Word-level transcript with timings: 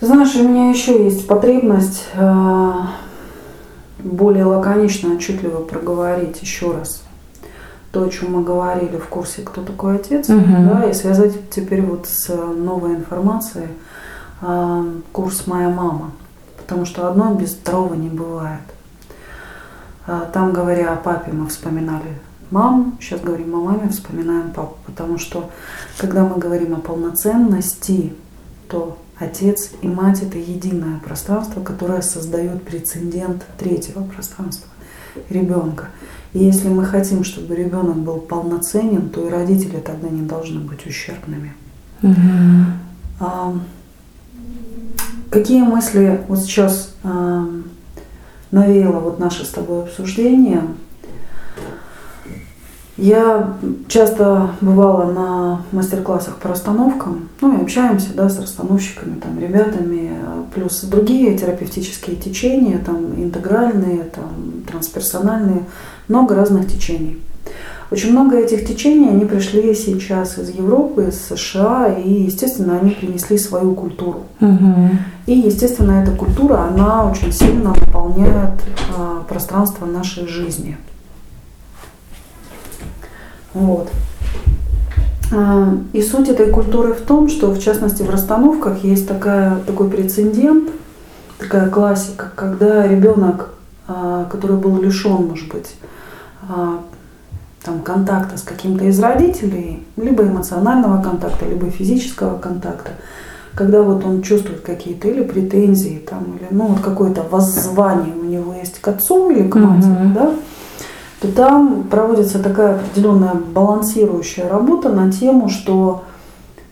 Знаешь, 0.00 0.34
у 0.36 0.48
меня 0.48 0.70
еще 0.70 1.02
есть 1.04 1.26
потребность 1.26 2.04
э, 2.14 2.72
более 3.98 4.44
лаконично, 4.44 5.14
отчетливо 5.14 5.62
проговорить 5.62 6.40
еще 6.40 6.72
раз 6.72 7.02
то, 7.90 8.04
о 8.04 8.08
чем 8.10 8.34
мы 8.34 8.44
говорили 8.44 8.98
в 8.98 9.06
курсе 9.08 9.40
«Кто 9.42 9.62
такой 9.62 9.96
отец?», 9.96 10.28
Мгм. 10.28 10.68
да, 10.68 10.84
и 10.90 10.92
связать 10.92 11.50
теперь 11.50 11.80
вот 11.82 12.06
с 12.06 12.28
новой 12.28 12.94
информацией 12.96 13.68
э, 14.42 14.84
курс 15.10 15.46
«Моя 15.46 15.70
мама», 15.70 16.10
потому 16.58 16.84
что 16.84 17.08
одно 17.08 17.32
без 17.34 17.54
второго 17.54 17.94
не 17.94 18.08
бывает. 18.10 18.60
А, 20.06 20.26
Там, 20.32 20.52
говоря 20.52 20.92
о 20.92 20.96
папе, 20.96 21.32
мы 21.32 21.46
вспоминали 21.48 22.18
маму, 22.50 22.92
сейчас 23.00 23.20
говорим 23.20 23.54
о 23.54 23.60
маме, 23.64 23.88
вспоминаем 23.88 24.50
папу, 24.52 24.76
потому 24.86 25.18
что 25.18 25.50
когда 25.96 26.24
мы 26.24 26.36
говорим 26.36 26.74
о 26.74 26.80
полноценности, 26.80 28.12
то 28.68 28.98
отец 29.18 29.70
и 29.82 29.88
мать– 29.88 30.22
это 30.22 30.38
единое 30.38 30.98
пространство, 30.98 31.60
которое 31.62 32.02
создает 32.02 32.62
прецедент 32.62 33.44
третьего 33.58 34.02
пространства– 34.02 34.68
ребенка. 35.30 35.88
И 36.32 36.44
если 36.44 36.68
мы 36.68 36.84
хотим, 36.84 37.24
чтобы 37.24 37.54
ребенок 37.56 37.96
был 37.96 38.18
полноценен, 38.18 39.08
то 39.08 39.26
и 39.26 39.30
родители 39.30 39.78
тогда 39.78 40.08
не 40.08 40.22
должны 40.22 40.60
быть 40.60 40.86
ущербными. 40.86 41.54
Мгм. 42.02 42.66
А, 43.20 43.54
Какие 45.30 45.62
мысли 45.62 46.22
вот 46.26 46.38
сейчас 46.38 46.94
а, 47.02 47.46
навеяло 48.50 49.00
вот 49.00 49.18
наше 49.18 49.44
с 49.44 49.50
тобой 49.50 49.82
обсуждение? 49.82 50.62
Я 52.98 53.54
часто 53.86 54.50
бывала 54.60 55.12
на 55.12 55.62
мастер-классах 55.70 56.38
по 56.38 56.48
расстановкам, 56.48 57.28
ну 57.40 57.56
и 57.56 57.62
общаемся, 57.62 58.08
да, 58.12 58.28
с 58.28 58.40
расстановщиками, 58.40 59.20
там, 59.20 59.38
ребятами, 59.38 60.10
плюс 60.52 60.82
другие 60.82 61.38
терапевтические 61.38 62.16
течения, 62.16 62.78
там, 62.84 63.14
интегральные, 63.16 64.02
там, 64.12 64.64
трансперсональные, 64.68 65.62
много 66.08 66.34
разных 66.34 66.66
течений. 66.66 67.18
Очень 67.92 68.10
много 68.10 68.36
этих 68.36 68.66
течений, 68.66 69.08
они 69.08 69.24
пришли 69.24 69.72
сейчас 69.74 70.36
из 70.36 70.50
Европы, 70.50 71.08
из 71.08 71.20
США, 71.24 71.94
и, 71.94 72.24
естественно, 72.24 72.78
они 72.80 72.90
принесли 72.90 73.38
свою 73.38 73.74
культуру. 73.74 74.24
Мгм. 74.40 74.98
И, 75.26 75.38
естественно, 75.38 76.02
эта 76.02 76.10
культура, 76.10 76.68
она 76.68 77.08
очень 77.08 77.32
сильно 77.32 77.70
наполняет 77.70 78.60
а, 78.96 79.22
пространство 79.28 79.86
нашей 79.86 80.26
жизни. 80.26 80.76
Вот. 83.58 83.88
А, 85.34 85.74
И 85.92 86.00
суть 86.02 86.28
этой 86.28 86.50
культуры 86.50 86.94
в 86.94 87.00
том, 87.02 87.28
что, 87.28 87.50
в 87.50 87.58
частности, 87.60 88.02
в 88.02 88.10
расстановках 88.10 88.84
есть 88.84 89.06
такая, 89.08 89.56
такой 89.66 89.88
прецедент, 89.90 90.70
такая 91.38 91.68
классика, 91.68 92.30
когда 92.34 92.86
ребенок, 92.86 93.50
а, 93.86 94.26
который 94.30 94.56
был 94.56 94.80
лишен, 94.80 95.26
может 95.28 95.48
быть, 95.52 95.74
а, 96.48 96.80
там, 97.64 97.80
контакта 97.80 98.38
с 98.38 98.42
каким-то 98.42 98.84
из 98.84 98.98
родителей, 99.00 99.86
либо 99.96 100.22
эмоционального 100.24 101.02
контакта, 101.02 101.44
либо 101.46 101.68
физического 101.70 102.38
контакта, 102.38 102.92
когда 103.54 103.82
вот 103.82 104.04
он 104.04 104.22
чувствует 104.22 104.60
какие-то 104.60 105.08
или 105.08 105.22
претензии, 105.24 106.02
там, 106.08 106.36
или 106.36 106.46
ну, 106.50 106.68
вот 106.68 106.80
какое-то 106.80 107.22
воззвание 107.28 108.14
у 108.14 108.24
него 108.24 108.54
есть 108.54 108.80
к 108.80 108.88
отцу 108.88 109.30
или 109.30 109.46
к 109.48 109.56
матери, 109.56 109.90
Мгм. 109.90 110.14
да, 110.14 110.30
то 111.20 111.28
там 111.32 111.84
проводится 111.84 112.38
такая 112.38 112.76
определенная 112.76 113.34
балансирующая 113.34 114.48
работа 114.48 114.88
на 114.90 115.10
тему, 115.10 115.48
что 115.48 116.04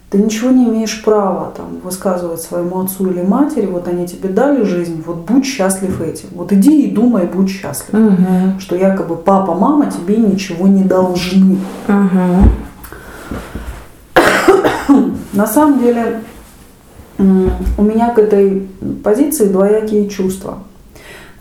ты 0.09 0.19
ничего 0.19 0.51
не 0.51 0.69
имеешь 0.69 1.03
права 1.03 1.53
там, 1.57 1.81
высказывать 1.83 2.41
своему 2.41 2.81
отцу 2.81 3.11
или 3.11 3.23
матери, 3.23 3.67
вот 3.67 3.89
они 3.89 4.07
тебе 4.07 4.29
дали 4.29 4.63
жизнь, 4.63 5.03
вот 5.05 5.17
будь 5.17 5.45
счастлив 5.45 6.01
этим. 6.01 6.29
Вот 6.33 6.53
иди 6.53 6.83
и 6.83 6.91
думай, 6.93 7.27
будь 7.27 7.51
счастлив. 7.51 7.93
Мгм. 7.93 8.61
Что 8.61 8.77
якобы 8.77 9.17
папа, 9.17 9.55
мама 9.55 9.91
тебе 9.91 10.17
ничего 10.17 10.69
не 10.69 10.85
должны. 10.85 11.59
Мгм. 11.89 12.51
На 15.33 15.47
самом 15.47 15.81
деле 15.81 16.21
у 17.19 17.83
меня 17.83 18.11
к 18.11 18.19
этой 18.19 18.69
позиции 19.03 19.47
двоякие 19.47 20.09
чувства. 20.09 20.59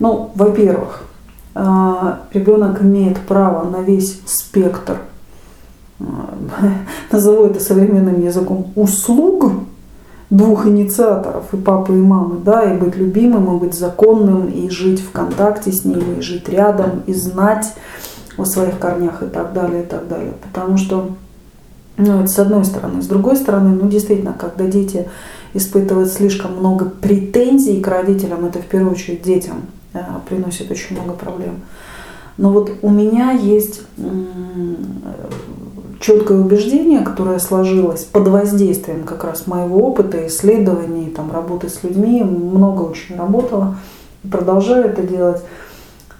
Ну, 0.00 0.32
во-первых, 0.34 1.05
ребенок 2.32 2.82
имеет 2.82 3.18
право 3.20 3.68
на 3.68 3.82
весь 3.82 4.20
спектр, 4.26 4.98
а, 6.00 6.34
назову 7.10 7.46
это 7.46 7.60
современным 7.60 8.22
языком, 8.22 8.72
услуг 8.74 9.52
двух 10.28 10.66
инициаторов, 10.66 11.44
и 11.52 11.56
папы, 11.56 11.94
и 11.94 12.00
мамы, 12.00 12.40
да, 12.44 12.62
и 12.62 12.76
быть 12.76 12.96
любимым, 12.96 13.56
и 13.56 13.60
быть 13.60 13.74
законным, 13.74 14.48
и 14.48 14.68
жить 14.68 15.00
в 15.00 15.12
контакте 15.12 15.72
с 15.72 15.84
ними, 15.84 16.18
и 16.18 16.20
жить 16.20 16.48
рядом, 16.48 17.02
и 17.06 17.14
знать 17.14 17.72
о 18.36 18.44
своих 18.44 18.78
корнях 18.78 19.22
и 19.22 19.26
так 19.26 19.52
далее, 19.52 19.82
и 19.82 19.86
так 19.86 20.08
далее. 20.08 20.34
Потому 20.42 20.76
что 20.76 21.10
ну, 21.96 22.20
это 22.20 22.28
с 22.28 22.38
одной 22.38 22.64
стороны. 22.64 23.00
С 23.00 23.06
другой 23.06 23.36
стороны, 23.36 23.74
ну, 23.74 23.88
действительно, 23.88 24.34
когда 24.34 24.66
дети 24.66 25.08
испытывают 25.54 26.12
слишком 26.12 26.58
много 26.58 26.84
претензий 26.84 27.80
к 27.80 27.88
родителям, 27.88 28.44
это 28.44 28.58
в 28.58 28.66
первую 28.66 28.92
очередь 28.92 29.22
детям 29.22 29.62
приносит 30.28 30.70
очень 30.70 30.96
много 30.96 31.14
проблем. 31.14 31.62
Но 32.36 32.50
вот 32.50 32.70
у 32.82 32.90
меня 32.90 33.32
есть 33.32 33.82
четкое 36.00 36.38
убеждение, 36.38 37.00
которое 37.00 37.38
сложилось 37.38 38.04
под 38.04 38.28
воздействием 38.28 39.04
как 39.04 39.24
раз 39.24 39.46
моего 39.46 39.78
опыта, 39.88 40.26
исследований, 40.26 41.06
там, 41.06 41.32
работы 41.32 41.68
с 41.68 41.82
людьми, 41.82 42.22
много 42.22 42.82
очень 42.82 43.16
работала 43.16 43.76
продолжаю 44.30 44.86
это 44.86 45.02
делать. 45.02 45.42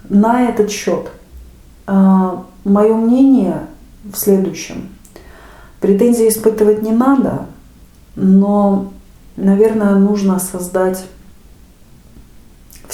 На 0.09 0.49
этот 0.49 0.71
счет 0.71 1.09
мое 1.85 2.95
мнение 2.95 3.67
в 4.03 4.17
следующем. 4.17 4.89
Претензии 5.79 6.27
испытывать 6.27 6.81
не 6.81 6.91
надо, 6.91 7.45
но, 8.15 8.91
наверное, 9.35 9.95
нужно 9.95 10.39
создать 10.39 11.05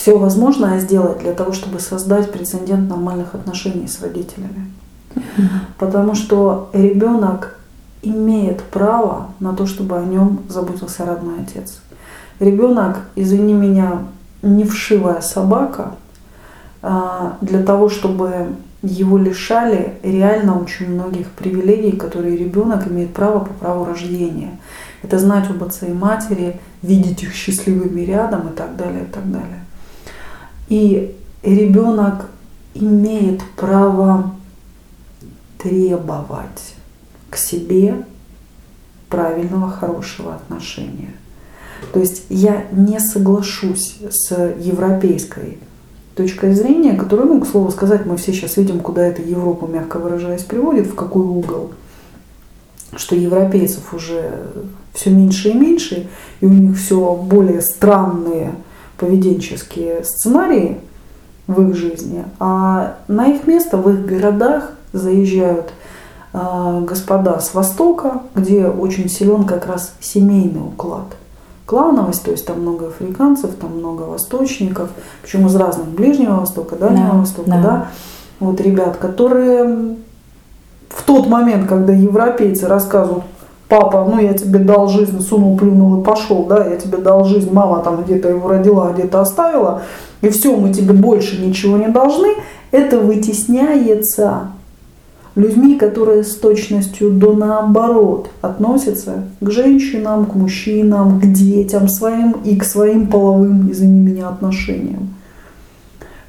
все 0.04 0.18
возможное 0.18 0.82
сделать 0.82 1.20
для 1.20 1.32
того, 1.32 1.54
чтобы 1.54 1.80
создать 1.80 2.30
прецедент 2.30 2.90
нормальных 2.90 3.36
отношений 3.36 3.88
с 3.88 4.02
родителями. 4.02 4.70
Потому 5.78 6.14
что 6.14 6.70
ребенок 6.74 7.58
имеет 8.02 8.64
право 8.64 9.30
на 9.40 9.54
то, 9.54 9.66
чтобы 9.66 9.98
о 9.98 10.04
нем 10.04 10.42
заботился 10.50 11.06
родной 11.06 11.44
отец. 11.44 11.80
Ребенок, 12.42 13.00
извини 13.16 13.54
меня, 13.54 14.00
не 14.42 14.66
вшивая 14.66 15.22
собака, 15.22 15.96
а, 16.82 17.38
для 17.40 17.64
того, 17.64 17.88
чтобы 17.88 18.48
его 18.82 19.18
лишали 19.18 19.94
реально 20.04 20.60
очень 20.60 20.90
многих 20.90 21.32
привилегий, 21.32 21.96
которые 21.96 22.36
ребенок 22.36 22.88
имеет 22.88 23.14
право 23.14 23.40
по 23.40 23.54
праву 23.54 23.86
рождения. 23.86 24.60
Это 25.02 25.18
знать 25.18 25.50
об 25.50 25.64
отце 25.64 25.92
и 25.92 25.94
матери, 25.94 26.60
видеть 26.82 27.24
их 27.24 27.34
счастливыми 27.34 28.02
рядом 28.02 28.50
и 28.50 28.52
так 28.54 28.76
далее, 28.76 29.04
и 29.04 29.08
так 29.10 29.32
далее. 29.32 29.63
И 30.70 31.16
ребенок 31.44 32.28
имеет 32.74 33.44
право 33.56 34.36
требовать 35.58 36.76
к 37.30 37.38
себе 37.38 38.06
правильного, 39.10 39.70
хорошего 39.70 40.36
отношения. 40.36 41.14
То 41.92 42.00
есть 42.00 42.26
я 42.30 42.66
не 42.72 43.00
соглашусь 43.00 43.98
с 44.10 44.56
европейской 44.60 45.58
точкой 46.16 46.54
зрения, 46.54 46.94
которая, 46.94 47.28
ну, 47.28 47.42
к 47.42 47.48
слову 47.48 47.72
сказать, 47.72 48.06
мы 48.06 48.18
все 48.18 48.34
сейчас 48.34 48.58
видим, 48.58 48.80
куда 48.80 49.06
эта 49.06 49.22
Европа, 49.22 49.66
мягко 49.66 50.00
выражаясь, 50.00 50.44
приводит, 50.44 50.88
в 50.88 50.96
какой 50.96 51.24
угол, 51.24 51.72
что 52.96 53.16
европейцев 53.16 53.94
уже 53.94 54.32
все 54.94 55.10
меньше 55.10 55.50
и 55.50 55.54
меньше, 55.54 56.08
и 56.40 56.46
у 56.46 56.50
них 56.50 56.78
все 56.78 57.16
более 57.16 57.62
странные 57.62 58.54
поведенческие 59.04 60.04
сценарии 60.04 60.80
в 61.48 61.70
их 61.70 61.76
жизни, 61.76 62.24
а 62.40 62.96
на 63.08 63.28
их 63.28 63.48
место 63.48 63.78
в 63.78 63.90
их 63.90 64.06
городах 64.06 64.72
заезжают 64.94 65.74
э, 66.34 66.86
господа 66.88 67.40
с 67.40 67.54
Востока, 67.54 68.22
где 68.36 68.68
очень 68.68 69.10
силен 69.10 69.44
как 69.44 69.66
раз 69.66 69.94
семейный 70.00 70.62
уклад– 70.62 71.06
клановость, 71.66 72.24
то 72.24 72.32
есть 72.32 72.46
там 72.46 72.62
много 72.62 72.88
африканцев, 72.88 73.52
там 73.60 73.78
много 73.78 74.04
восточников, 74.04 74.90
причем 75.22 75.48
из 75.48 75.56
разных 75.56 75.88
Ближнего 75.88 76.40
Востока, 76.40 76.76
Дальнего 76.76 77.12
Да, 77.12 77.18
Востока, 77.18 77.50
да. 77.50 77.62
да. 77.62 77.88
Вот 78.40 78.60
ребят, 78.62 78.98
которые 78.98 79.96
в 80.90 81.04
тот 81.04 81.28
момент, 81.28 81.68
когда 81.68 81.94
европейцы 81.94 82.68
рассказывают, 82.68 83.24
папа, 83.74 84.08
ну 84.08 84.22
я 84.22 84.34
тебе 84.34 84.60
дал 84.60 84.88
жизнь, 84.88 85.20
сунул, 85.22 85.58
плюнул 85.58 86.00
и 86.00 86.04
пошел, 86.04 86.46
да, 86.46 86.64
я 86.68 86.76
тебе 86.76 87.00
дал 87.00 87.26
жизнь, 87.26 87.52
мама 87.52 87.80
там 87.80 88.04
где-то 88.04 88.30
его 88.30 88.48
родила, 88.48 88.92
где-то 88.92 89.22
оставила, 89.22 89.82
и 90.22 90.30
все, 90.30 90.56
мы 90.56 90.72
тебе 90.72 90.94
больше 90.94 91.44
ничего 91.44 91.78
не 91.78 91.88
должны, 91.88 92.28
это 92.70 93.00
вытесняется 93.00 94.50
людьми, 95.34 95.76
которые 95.76 96.24
с 96.24 96.36
точностью 96.36 97.10
до 97.10 97.34
наоборот 97.34 98.30
относятся 98.42 99.24
к 99.42 99.50
женщинам, 99.50 100.28
к 100.28 100.36
мужчинам, 100.36 101.20
к 101.20 101.26
детям 101.26 101.88
своим 101.88 102.36
и 102.44 102.56
к 102.56 102.66
своим 102.66 103.08
половым, 103.08 103.72
извини 103.72 104.02
меня, 104.02 104.30
отношениям. 104.30 105.16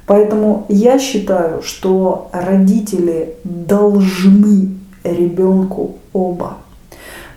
Поэтому 0.07 0.65
я 0.67 0.97
считаю, 0.97 1.61
что 1.61 2.27
родители 2.33 3.35
должны 3.43 4.69
ребенку 5.03 5.97
оба. 6.11 6.57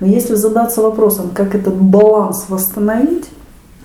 Но 0.01 0.07
если 0.07 0.35
задаться 0.35 0.83
вопросом, 0.83 1.31
как 1.35 1.55
этот 1.55 1.75
баланс 1.75 2.47
восстановить, 2.49 3.27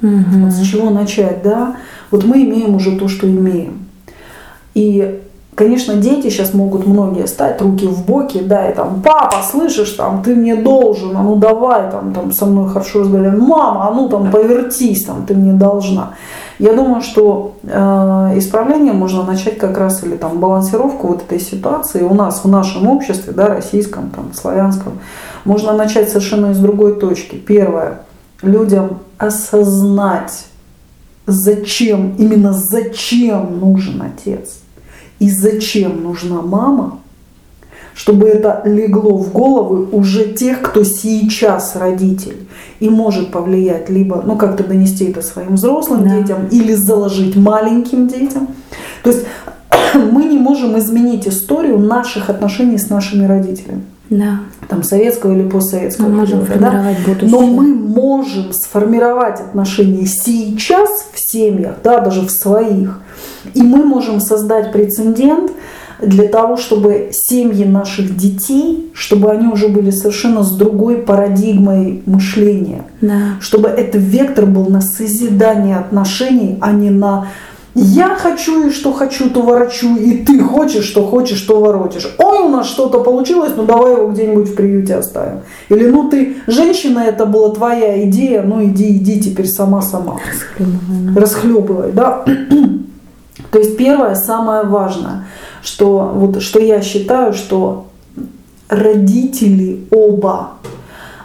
угу. 0.02 0.12
вот 0.12 0.52
с 0.52 0.62
чего 0.62 0.90
начать, 0.90 1.42
да, 1.44 1.78
вот 2.12 2.24
мы 2.24 2.44
имеем 2.44 2.76
уже 2.76 2.98
то, 2.98 3.08
что 3.08 3.28
имеем. 3.28 3.86
И 4.76 5.23
Конечно, 5.56 5.96
дети 5.96 6.30
сейчас 6.30 6.54
могут 6.54 6.88
многие 6.88 7.28
стать 7.28 7.62
руки 7.62 7.86
в 7.86 8.06
боки, 8.06 8.40
да, 8.40 8.70
и 8.70 8.74
там, 8.74 9.02
папа, 9.04 9.38
слышишь, 9.44 9.92
там, 9.92 10.24
ты 10.24 10.36
мне 10.36 10.56
должен, 10.56 11.16
а 11.16 11.22
ну 11.22 11.36
давай, 11.36 11.92
там, 11.92 12.12
там, 12.12 12.32
со 12.32 12.48
мной 12.48 12.70
хорошо 12.70 13.02
разговаривать, 13.02 13.40
мама, 13.40 13.88
а 13.88 13.92
ну 13.92 14.10
там, 14.10 14.32
повертись, 14.32 15.06
там, 15.06 15.26
ты 15.28 15.36
мне 15.36 15.54
должна. 15.54 16.14
Я 16.58 16.74
думаю, 16.74 17.02
что 17.02 17.54
э, 17.64 18.34
исправление 18.36 18.94
можно 18.94 19.24
начать 19.24 19.60
как 19.60 19.78
раз, 19.78 20.04
или 20.04 20.16
там, 20.16 20.40
балансировку 20.40 21.08
вот 21.08 21.22
этой 21.22 21.40
ситуации 21.40 22.02
у 22.02 22.16
нас, 22.16 22.44
в 22.44 22.48
нашем 22.48 22.88
обществе, 22.88 23.32
да, 23.32 23.48
российском, 23.48 24.10
там, 24.10 24.34
славянском, 24.34 24.94
можно 25.46 25.74
начать 25.74 26.10
совершенно 26.10 26.52
из 26.52 26.58
другой 26.58 27.00
точки. 27.00 27.36
Первое, 27.36 28.00
людям 28.42 29.00
осознать, 29.20 30.46
зачем, 31.28 32.16
именно 32.18 32.54
зачем 32.54 33.60
нужен 33.60 34.02
отец 34.02 34.63
и 35.24 35.30
зачем 35.30 36.04
нужна 36.04 36.42
мама, 36.42 37.00
чтобы 37.96 38.28
это 38.28 38.62
легло 38.66 39.18
в 39.18 39.32
головы 39.32 39.86
уже 39.86 40.34
тех, 40.34 40.62
кто 40.62 40.84
сейчас 40.84 41.78
родитель 41.78 42.46
и 42.82 42.90
может 42.90 43.32
повлиять 43.32 43.90
либо, 43.90 44.22
ну, 44.26 44.36
как-то 44.36 44.66
донести 44.66 45.06
это 45.06 45.22
своим 45.22 45.56
взрослым 45.56 46.04
да. 46.04 46.18
детям 46.18 46.48
или 46.52 46.74
заложить 46.74 47.38
маленьким 47.38 48.10
детям. 48.10 48.50
То 49.02 49.12
есть 49.12 49.26
мы 50.12 50.26
не 50.26 50.38
можем 50.38 50.78
изменить 50.78 51.26
историю 51.26 51.80
наших 51.80 52.30
отношений 52.30 52.78
с 52.78 52.90
нашими 52.90 53.26
родителями. 53.26 53.84
Да. 54.10 54.40
Там 54.68 54.84
советского 54.84 55.32
или 55.32 55.48
постсоветского. 55.48 56.10
Мы 56.10 56.18
можем 56.18 56.46
периода, 56.46 56.66
формировать 56.66 56.98
да? 56.98 57.14
будущее. 57.14 57.32
Но 57.32 57.48
мы 57.48 57.74
можем 57.74 58.52
сформировать 58.52 59.40
отношения 59.40 60.06
сейчас 60.06 61.06
в 61.14 61.32
семьях, 61.32 61.76
да, 61.82 62.02
даже 62.02 62.22
в 62.22 62.30
своих, 62.30 63.00
и 63.54 63.62
мы 63.62 63.86
можем 63.86 64.20
создать 64.20 64.72
прецедент 64.72 65.52
для 66.02 66.28
того, 66.28 66.58
чтобы 66.58 67.10
семьи 67.12 67.66
наших 67.66 68.16
детей, 68.18 68.92
чтобы 68.94 69.32
они 69.32 69.48
уже 69.48 69.68
были 69.68 69.92
совершенно 69.92 70.44
с 70.44 70.56
другой 70.56 70.98
парадигмой 70.98 72.04
мышления. 72.06 72.84
Да. 73.02 73.38
Чтобы 73.40 73.70
этот 73.70 74.02
вектор 74.02 74.46
был 74.46 74.68
на 74.68 74.82
созидание 74.82 75.78
отношений, 75.78 76.58
а 76.62 76.72
не 76.72 76.90
на 76.90 77.28
я 77.76 78.10
хочу 78.16 78.68
и 78.68 78.72
что 78.72 78.94
хочу, 78.94 79.32
то 79.32 79.42
ворочу, 79.42 79.96
и 79.96 80.24
ты 80.24 80.40
хочешь, 80.40 80.86
что 80.86 81.08
хочешь, 81.08 81.42
то 81.42 81.60
воротишь. 81.60 82.08
Ой, 82.20 82.44
у 82.44 82.50
нас 82.50 82.68
что-то 82.68 83.00
получилось, 83.00 83.54
ну 83.58 83.66
давай 83.66 83.94
его 83.94 84.10
где-нибудь 84.10 84.50
в 84.50 84.56
приюте 84.56 84.96
оставим. 84.96 85.40
Или 85.70 85.88
ну 85.88 86.08
ты, 86.08 86.36
женщина, 86.46 87.00
это 87.00 87.26
была 87.26 87.50
твоя 87.50 88.04
идея, 88.08 88.44
ну 88.44 88.64
иди, 88.64 88.96
иди 88.98 89.20
теперь 89.20 89.48
сама-сама. 89.48 90.20
Расхлебывай. 90.30 91.16
Расхлебывай, 91.16 91.92
да. 91.94 92.26
То 93.52 93.60
есть 93.60 93.78
первое, 93.78 94.16
самое 94.16 94.64
важное, 94.64 95.26
что, 95.64 96.12
вот, 96.14 96.42
что 96.42 96.60
я 96.60 96.82
считаю, 96.82 97.34
что 97.34 97.88
родители 98.70 99.86
оба, 99.92 100.54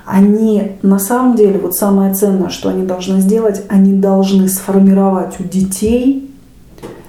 они 0.05 0.72
на 0.82 0.99
самом 0.99 1.37
деле, 1.37 1.58
вот 1.58 1.75
самое 1.75 2.14
ценное, 2.14 2.49
что 2.49 2.70
они 2.70 2.87
должны 2.87 3.20
сделать, 3.20 3.62
они 3.69 3.93
должны 3.93 4.49
сформировать 4.49 5.38
у 5.38 5.44
детей 5.44 6.31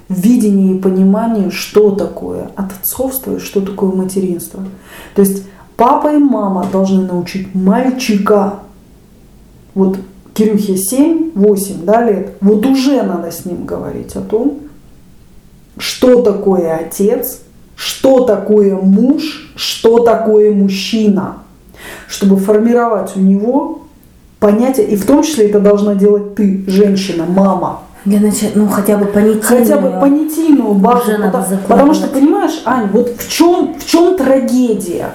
видение 0.10 0.76
и 0.76 0.80
понимание, 0.80 1.52
что 1.52 1.92
такое 1.92 2.50
отцовство 2.56 3.36
и 3.36 3.40
что 3.40 3.62
такое 3.62 3.92
материнство. 3.92 4.62
То 5.16 5.22
есть 5.22 5.44
папа 5.78 6.14
и 6.14 6.18
мама 6.18 6.66
должны 6.72 7.06
научить 7.06 7.54
мальчика, 7.56 8.56
вот 9.76 10.00
Кирюхе 10.34 10.76
7-8 10.76 11.86
да, 11.86 12.04
лет, 12.04 12.34
вот 12.42 12.66
уже 12.66 13.04
надо 13.04 13.32
с 13.32 13.46
ним 13.46 13.66
говорить 13.66 14.16
о 14.16 14.22
том, 14.22 14.60
что 15.80 16.22
такое 16.22 16.76
отец, 16.76 17.40
что 17.76 18.26
такое 18.26 18.76
муж, 18.76 19.52
что 19.56 20.00
такое 20.00 20.54
мужчина, 20.54 21.38
чтобы 22.08 22.38
формировать 22.38 23.16
у 23.16 23.20
него 23.20 23.84
понятие, 24.40 24.88
и 24.88 24.96
в 24.96 25.06
том 25.06 25.24
числе 25.24 25.50
это 25.50 25.60
должна 25.60 25.96
делать 25.96 26.36
ты, 26.36 26.64
женщина, 26.68 27.26
мама. 27.26 27.82
Для 28.06 28.20
начала, 28.20 28.52
ну 28.56 28.68
хотя 28.68 28.98
бы 28.98 29.06
понятийную. 29.06 29.44
Хотя 29.44 29.78
бы 29.78 30.00
понятийную 30.00 30.74
базу. 30.74 31.12
Потому, 31.12 31.60
потому 31.68 31.94
что, 31.94 32.08
понимаешь, 32.08 32.62
Ань, 32.66 32.88
вот 32.92 33.14
в 33.18 33.30
чем, 33.30 33.76
в 33.78 33.86
чем 33.86 34.16
трагедия? 34.16 35.12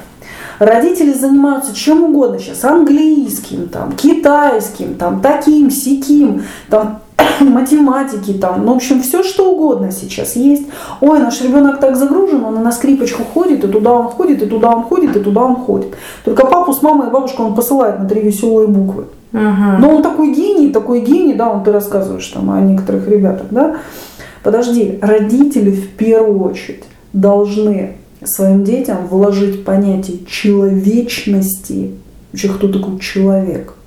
Родители 0.58 1.12
занимаются 1.12 1.75
чем 1.75 2.05
угодно 2.05 2.38
сейчас, 2.38 2.62
английским, 2.64 3.69
там, 3.69 3.93
китайским, 3.93 4.94
там, 4.94 5.20
таким, 5.20 5.70
сяким, 5.70 6.44
там, 6.69 7.00
математики, 7.40 8.32
там, 8.32 8.64
ну, 8.64 8.72
в 8.72 8.76
общем, 8.76 9.02
все 9.02 9.22
что 9.22 9.52
угодно 9.52 9.90
сейчас 9.92 10.36
есть. 10.36 10.64
Ой, 11.00 11.19
наш 11.20 11.40
ребенок 11.42 11.81
так 11.81 11.96
загружен, 11.96 12.44
он 12.44 12.62
на 12.62 12.72
скрипочку 12.72 13.22
ходит, 13.22 13.64
и 13.64 13.69
туда 13.69 13.92
он 13.92 14.08
ходит, 14.08 14.42
и 14.42 14.46
туда 14.46 14.70
он 14.70 14.84
ходит, 14.84 15.16
и 15.16 15.20
туда 15.20 15.42
он 15.42 15.56
ходит. 15.56 15.94
Только 16.25 16.46
папу 16.46 16.72
с 16.72 16.82
мамой 16.82 17.08
и 17.08 17.10
бабушку 17.10 17.42
он 17.42 17.54
посылает 17.54 17.98
на 17.98 18.08
три 18.08 18.20
веселые 18.20 18.69
буквы. 18.69 19.06
Ага. 19.32 19.78
Но 19.81 19.96
он 19.96 20.02
такой 20.02 20.32
гений, 20.32 20.70
такой 20.70 21.00
гений, 21.00 21.34
да, 21.34 21.50
он 21.50 21.64
ты 21.64 21.72
рассказываешь 21.72 22.26
там 22.28 22.50
о 22.50 22.60
некоторых 22.60 23.08
ребятах, 23.08 23.46
да. 23.50 23.76
Подожди, 24.42 24.98
родители 25.02 25.70
в 25.70 25.90
первую 25.96 26.40
очередь 26.42 26.84
должны 27.12 27.96
своим 28.22 28.64
детям 28.64 29.06
вложить 29.08 29.64
понятие 29.64 30.19
человечности, 30.26 31.92
вообще 32.32 32.48
кто 32.48 32.69
такой 32.69 32.98
человек– 32.98 33.75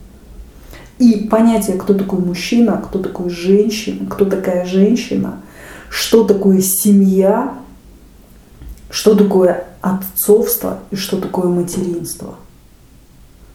и 1.00 1.28
понятие, 1.30 1.78
кто 1.78 1.94
такой 1.94 2.20
мужчина, 2.20 2.82
кто 2.84 3.00
такой 3.00 3.30
женщина, 3.30 4.10
кто 4.10 4.26
такая 4.26 4.66
женщина, 4.66 5.40
что 5.90 6.24
такое 6.24 6.62
семья, 6.62 7.58
что 8.90 9.16
такое 9.16 9.66
отцовство 9.82 10.80
и 10.92 10.96
что 10.96 11.20
такое 11.20 11.48
материнство. 11.48 12.36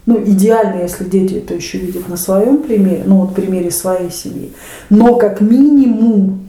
Ну, 0.05 0.21
идеально, 0.21 0.81
если 0.81 1.05
дети 1.05 1.35
это 1.35 1.53
еще 1.53 1.77
видят 1.77 2.09
на 2.09 2.17
своем 2.17 2.63
примере, 2.63 3.03
ну, 3.05 3.21
вот 3.21 3.35
примере 3.35 3.71
своей 3.71 4.11
семьи. 4.11 4.51
Но 4.89 5.15
как 5.15 5.39
минимум 5.39 6.41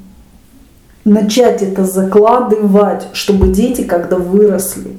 начать 1.04 1.62
это 1.62 1.84
закладывать, 1.84 3.06
чтобы 3.12 3.48
дети, 3.48 3.82
когда 3.82 4.16
выросли, 4.16 4.96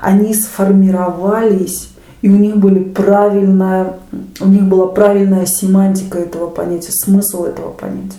они 0.00 0.32
сформировались 0.32 1.90
и 2.22 2.28
у 2.28 2.36
них 2.36 2.56
были 2.56 2.82
правильная, 2.82 3.98
у 4.40 4.48
них 4.48 4.62
была 4.62 4.88
правильная 4.88 5.46
семантика 5.46 6.18
этого 6.18 6.48
понятия, 6.48 6.92
смысл 6.92 7.44
этого 7.44 7.70
понятия. 7.70 8.18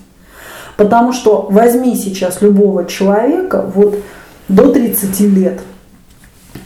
Потому 0.77 1.12
что 1.12 1.48
возьми 1.50 1.96
сейчас 1.96 2.41
любого 2.41 2.86
человека 2.86 3.70
вот 3.75 3.96
до 4.48 4.72
30 4.72 5.20
лет, 5.22 5.60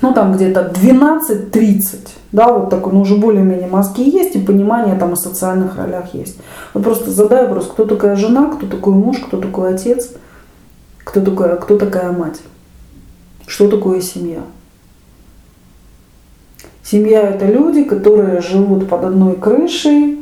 ну 0.01 0.13
там 0.13 0.33
где-то 0.33 0.71
12-30, 0.71 2.09
да, 2.31 2.53
вот 2.53 2.69
такой, 2.69 2.93
ну 2.93 3.01
уже 3.01 3.15
более-менее 3.15 3.67
мозги 3.67 4.07
есть 4.07 4.35
и 4.35 4.39
понимание 4.39 4.95
там 4.95 5.13
о 5.13 5.15
социальных 5.15 5.77
ролях 5.77 6.13
есть. 6.13 6.37
Вот 6.73 6.83
просто 6.83 7.09
задай 7.09 7.47
вопрос, 7.47 7.67
кто 7.67 7.85
такая 7.85 8.15
жена, 8.15 8.51
кто 8.51 8.67
такой 8.67 8.93
муж, 8.93 9.17
кто 9.17 9.37
такой 9.37 9.73
отец, 9.73 10.11
кто, 11.03 11.19
такая, 11.21 11.55
кто 11.55 11.77
такая 11.77 12.11
мать, 12.11 12.39
что 13.47 13.67
такое 13.67 14.01
семья. 14.01 14.41
Семья– 16.83 17.21
это 17.29 17.45
люди, 17.45 17.83
которые 17.83 18.41
живут 18.41 18.89
под 18.89 19.05
одной 19.05 19.37
крышей 19.37 20.19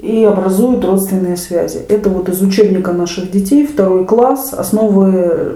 и 0.00 0.24
образуют 0.24 0.84
родственные 0.84 1.36
связи. 1.36 1.80
Это 1.88 2.08
вот 2.08 2.28
из 2.30 2.40
учебника 2.40 2.92
наших 2.92 3.30
детей, 3.30 3.66
второй 3.66 4.06
класс, 4.06 4.54
основы 4.54 5.54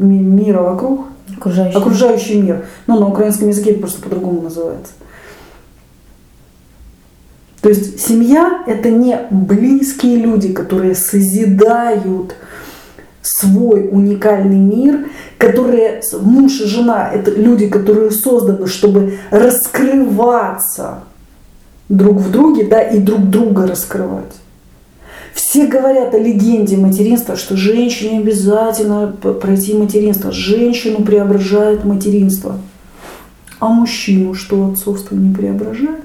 мира 0.00 0.62
вокруг. 0.62 1.06
Окружающий, 1.36 1.76
окружающий 1.76 2.40
мир. 2.40 2.64
Ну, 2.86 2.98
на 2.98 3.08
украинском 3.08 3.48
языке 3.48 3.72
это 3.72 3.80
просто 3.80 4.00
по-другому 4.00 4.42
называется. 4.42 4.92
То 7.60 7.68
есть 7.68 8.00
семья– 8.00 8.62
это 8.66 8.90
не 8.90 9.18
близкие 9.30 10.16
люди, 10.16 10.52
которые 10.52 10.94
созидают 10.94 12.34
свой 13.24 13.88
уникальный 13.90 14.58
мир, 14.58 15.08
которые 15.38 16.02
муж 16.20 16.60
и 16.60 16.66
жена 16.66 17.10
это 17.10 17.30
люди, 17.30 17.68
которые 17.68 18.10
созданы, 18.10 18.66
чтобы 18.66 19.18
раскрываться 19.30 21.04
друг 21.88 22.18
в 22.18 22.30
друге, 22.30 22.64
да, 22.64 22.82
и 22.82 22.98
друг 22.98 23.30
друга 23.30 23.66
раскрывать. 23.66 24.32
Все 25.32 25.66
говорят 25.66 26.14
о 26.14 26.18
легенде 26.18 26.76
материнства, 26.76 27.34
что 27.36 27.56
женщине 27.56 28.20
обязательно 28.20 29.08
пройти 29.08 29.74
материнство. 29.74 30.30
Женщину 30.30 31.04
преображает 31.04 31.84
материнство. 31.84 32.58
А 33.58 33.68
мужчину 33.68 34.34
что 34.34 34.68
отцовство 34.68 35.16
не 35.16 35.34
преображает? 35.34 36.04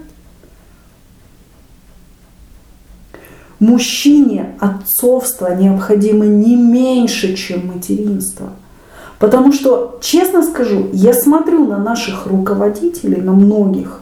Мужчине 3.59 4.55
отцовство 4.59 5.53
необходимо 5.53 6.25
не 6.25 6.55
меньше, 6.55 7.35
чем 7.35 7.67
материнство. 7.67 8.49
Потому 9.19 9.51
что, 9.51 9.99
честно 10.01 10.43
скажу, 10.43 10.87
я 10.93 11.13
смотрю 11.13 11.67
на 11.67 11.77
наших 11.77 12.25
руководителей, 12.25 13.21
на 13.21 13.33
многих, 13.33 13.99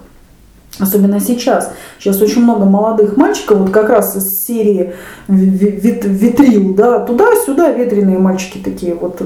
особенно 0.78 1.20
сейчас. 1.20 1.72
Сейчас 2.00 2.22
очень 2.22 2.44
много 2.44 2.66
молодых 2.66 3.18
мальчиков, 3.18 3.58
вот 3.58 3.72
как 3.72 3.90
раз 3.90 4.16
из 4.16 4.46
серии 4.46 4.94
витрил, 5.28 6.76
да, 6.76 7.00
туда-сюда 7.00 7.72
ветреные 7.72 8.20
мальчики 8.20 8.60
такие, 8.60 8.94
вот 8.94 9.20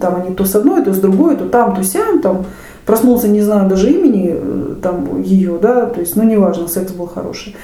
там 0.00 0.16
они 0.16 0.34
то 0.34 0.44
с 0.44 0.54
одной, 0.54 0.84
то 0.84 0.92
с 0.92 0.98
другой, 0.98 1.36
то 1.36 1.48
там, 1.48 1.74
то 1.74 1.82
сям, 1.82 2.20
там 2.20 2.44
проснулся, 2.84 3.28
не 3.28 3.40
знаю 3.40 3.70
даже 3.70 3.90
имени 3.90 4.34
э, 4.34 4.74
там 4.82 5.22
ее, 5.22 5.58
да, 5.60 5.86
то 5.86 6.00
есть, 6.00 6.14
ну 6.14 6.24
неважно, 6.24 6.68
секс 6.68 6.92
был 6.92 7.06
хороший. 7.06 7.56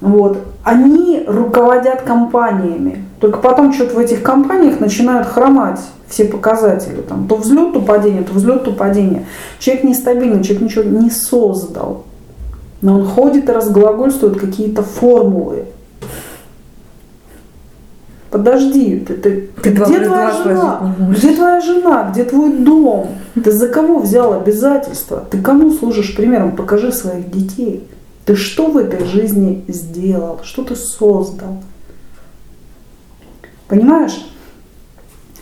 Вот. 0.00 0.38
Они 0.62 1.24
руководят 1.26 2.02
компаниями. 2.02 3.04
Только 3.20 3.38
потом 3.38 3.72
что-то 3.72 3.94
в 3.94 3.98
этих 3.98 4.22
компаниях 4.22 4.80
начинают 4.80 5.26
хромать 5.26 5.80
все 6.08 6.24
показатели. 6.26 7.00
Там, 7.00 7.26
то 7.26 7.36
взлет, 7.36 7.72
то 7.72 7.80
падение, 7.80 8.22
то 8.22 8.34
взлет, 8.34 8.64
то 8.64 8.72
падение. 8.72 9.26
Человек 9.58 9.84
нестабильный, 9.84 10.42
человек 10.42 10.62
ничего 10.62 10.84
не 10.84 11.10
создал. 11.10 12.04
Но 12.82 13.00
он 13.00 13.06
ходит 13.06 13.48
и 13.48 13.52
разглагольствует 13.52 14.38
какие-то 14.38 14.82
формулы. 14.82 15.64
Подожди, 18.30 18.98
ты, 18.98 19.14
ты, 19.14 19.48
ты 19.62 19.70
где 19.70 20.00
твоя 20.00 20.32
жена? 20.32 20.94
Где 21.10 21.36
твоя 21.36 21.60
жена? 21.60 22.10
Где 22.12 22.24
твой 22.24 22.52
дом? 22.52 23.06
Ты 23.42 23.52
за 23.52 23.68
кого 23.68 24.00
взял 24.00 24.32
обязательства? 24.32 25.24
Ты 25.30 25.40
кому 25.40 25.70
служишь 25.70 26.16
примером? 26.16 26.56
Покажи 26.56 26.90
своих 26.90 27.30
детей. 27.30 27.88
Ты 28.24 28.36
что 28.36 28.70
в 28.70 28.76
этой 28.78 29.04
жизни 29.06 29.64
сделал? 29.68 30.40
Что 30.42 30.64
ты 30.64 30.76
создал? 30.76 31.62
Понимаешь? 33.68 34.24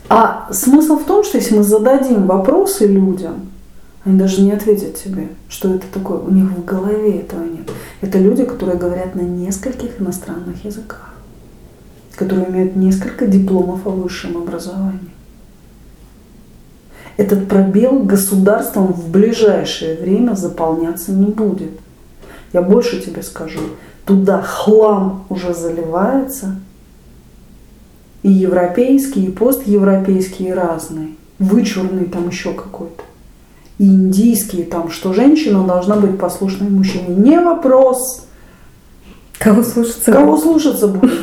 А 0.08 0.52
смысл 0.52 0.96
в 0.98 1.04
том, 1.04 1.24
что 1.24 1.38
если 1.38 1.56
мы 1.56 1.62
зададим 1.62 2.26
вопросы 2.26 2.86
людям, 2.86 3.52
они 4.04 4.18
даже 4.18 4.42
не 4.42 4.52
ответят 4.52 4.96
тебе, 4.96 5.28
что 5.48 5.72
это 5.72 5.86
такое. 5.92 6.18
У 6.18 6.30
них 6.30 6.50
в 6.50 6.64
голове 6.64 7.20
этого 7.20 7.44
нет. 7.44 7.70
Это 8.00 8.18
люди, 8.18 8.44
которые 8.44 8.76
говорят 8.76 9.14
на 9.14 9.20
нескольких 9.20 10.00
иностранных 10.00 10.64
языках, 10.64 11.14
которые 12.16 12.48
имеют 12.50 12.74
несколько 12.74 13.28
дипломов 13.28 13.86
о 13.86 13.90
высшем 13.90 14.36
образовании. 14.36 15.12
Этот 17.16 17.48
пробел 17.48 18.00
государством 18.00 18.92
в 18.92 19.08
ближайшее 19.08 19.96
время 19.96 20.34
заполняться 20.34 21.12
не 21.12 21.26
будет. 21.26 21.78
Я 22.52 22.62
больше 22.62 23.00
тебе 23.00 23.22
скажу, 23.22 23.60
туда 24.04 24.42
хлам 24.42 25.24
уже 25.30 25.54
заливается, 25.54 26.56
и 28.22 28.30
европейский, 28.30 29.24
и 29.24 29.30
постевропейский, 29.30 30.48
и 30.48 30.52
разные. 30.52 31.08
Вычурный 31.38 32.04
там 32.04 32.28
еще 32.28 32.52
какой-то. 32.52 33.02
И 33.78 33.86
индийские 33.86 34.64
там, 34.64 34.90
что 34.90 35.12
женщина 35.12 35.64
должна 35.64 35.96
быть 35.96 36.18
послушной 36.18 36.68
мужчине. 36.68 37.16
Не 37.16 37.40
вопрос. 37.40 38.26
Кого 39.38 39.64
слушаться? 39.64 40.12
Кого 40.12 40.36
слушаться 40.36 40.86
будет? 40.86 41.18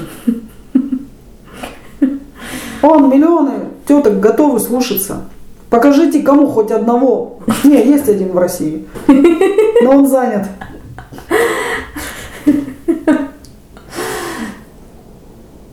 Он, 2.81 3.09
миллионы 3.09 3.69
теток 3.88 4.19
готовы 4.19 4.59
слушаться. 4.59 5.25
Покажите 5.69 6.21
кому 6.21 6.48
хоть 6.48 6.71
одного. 6.71 7.39
Не, 7.63 7.86
есть 7.86 8.09
один 8.09 8.31
в 8.31 8.38
России. 8.38 8.88
Но 9.83 9.91
он 9.91 10.07
занят. 10.07 10.48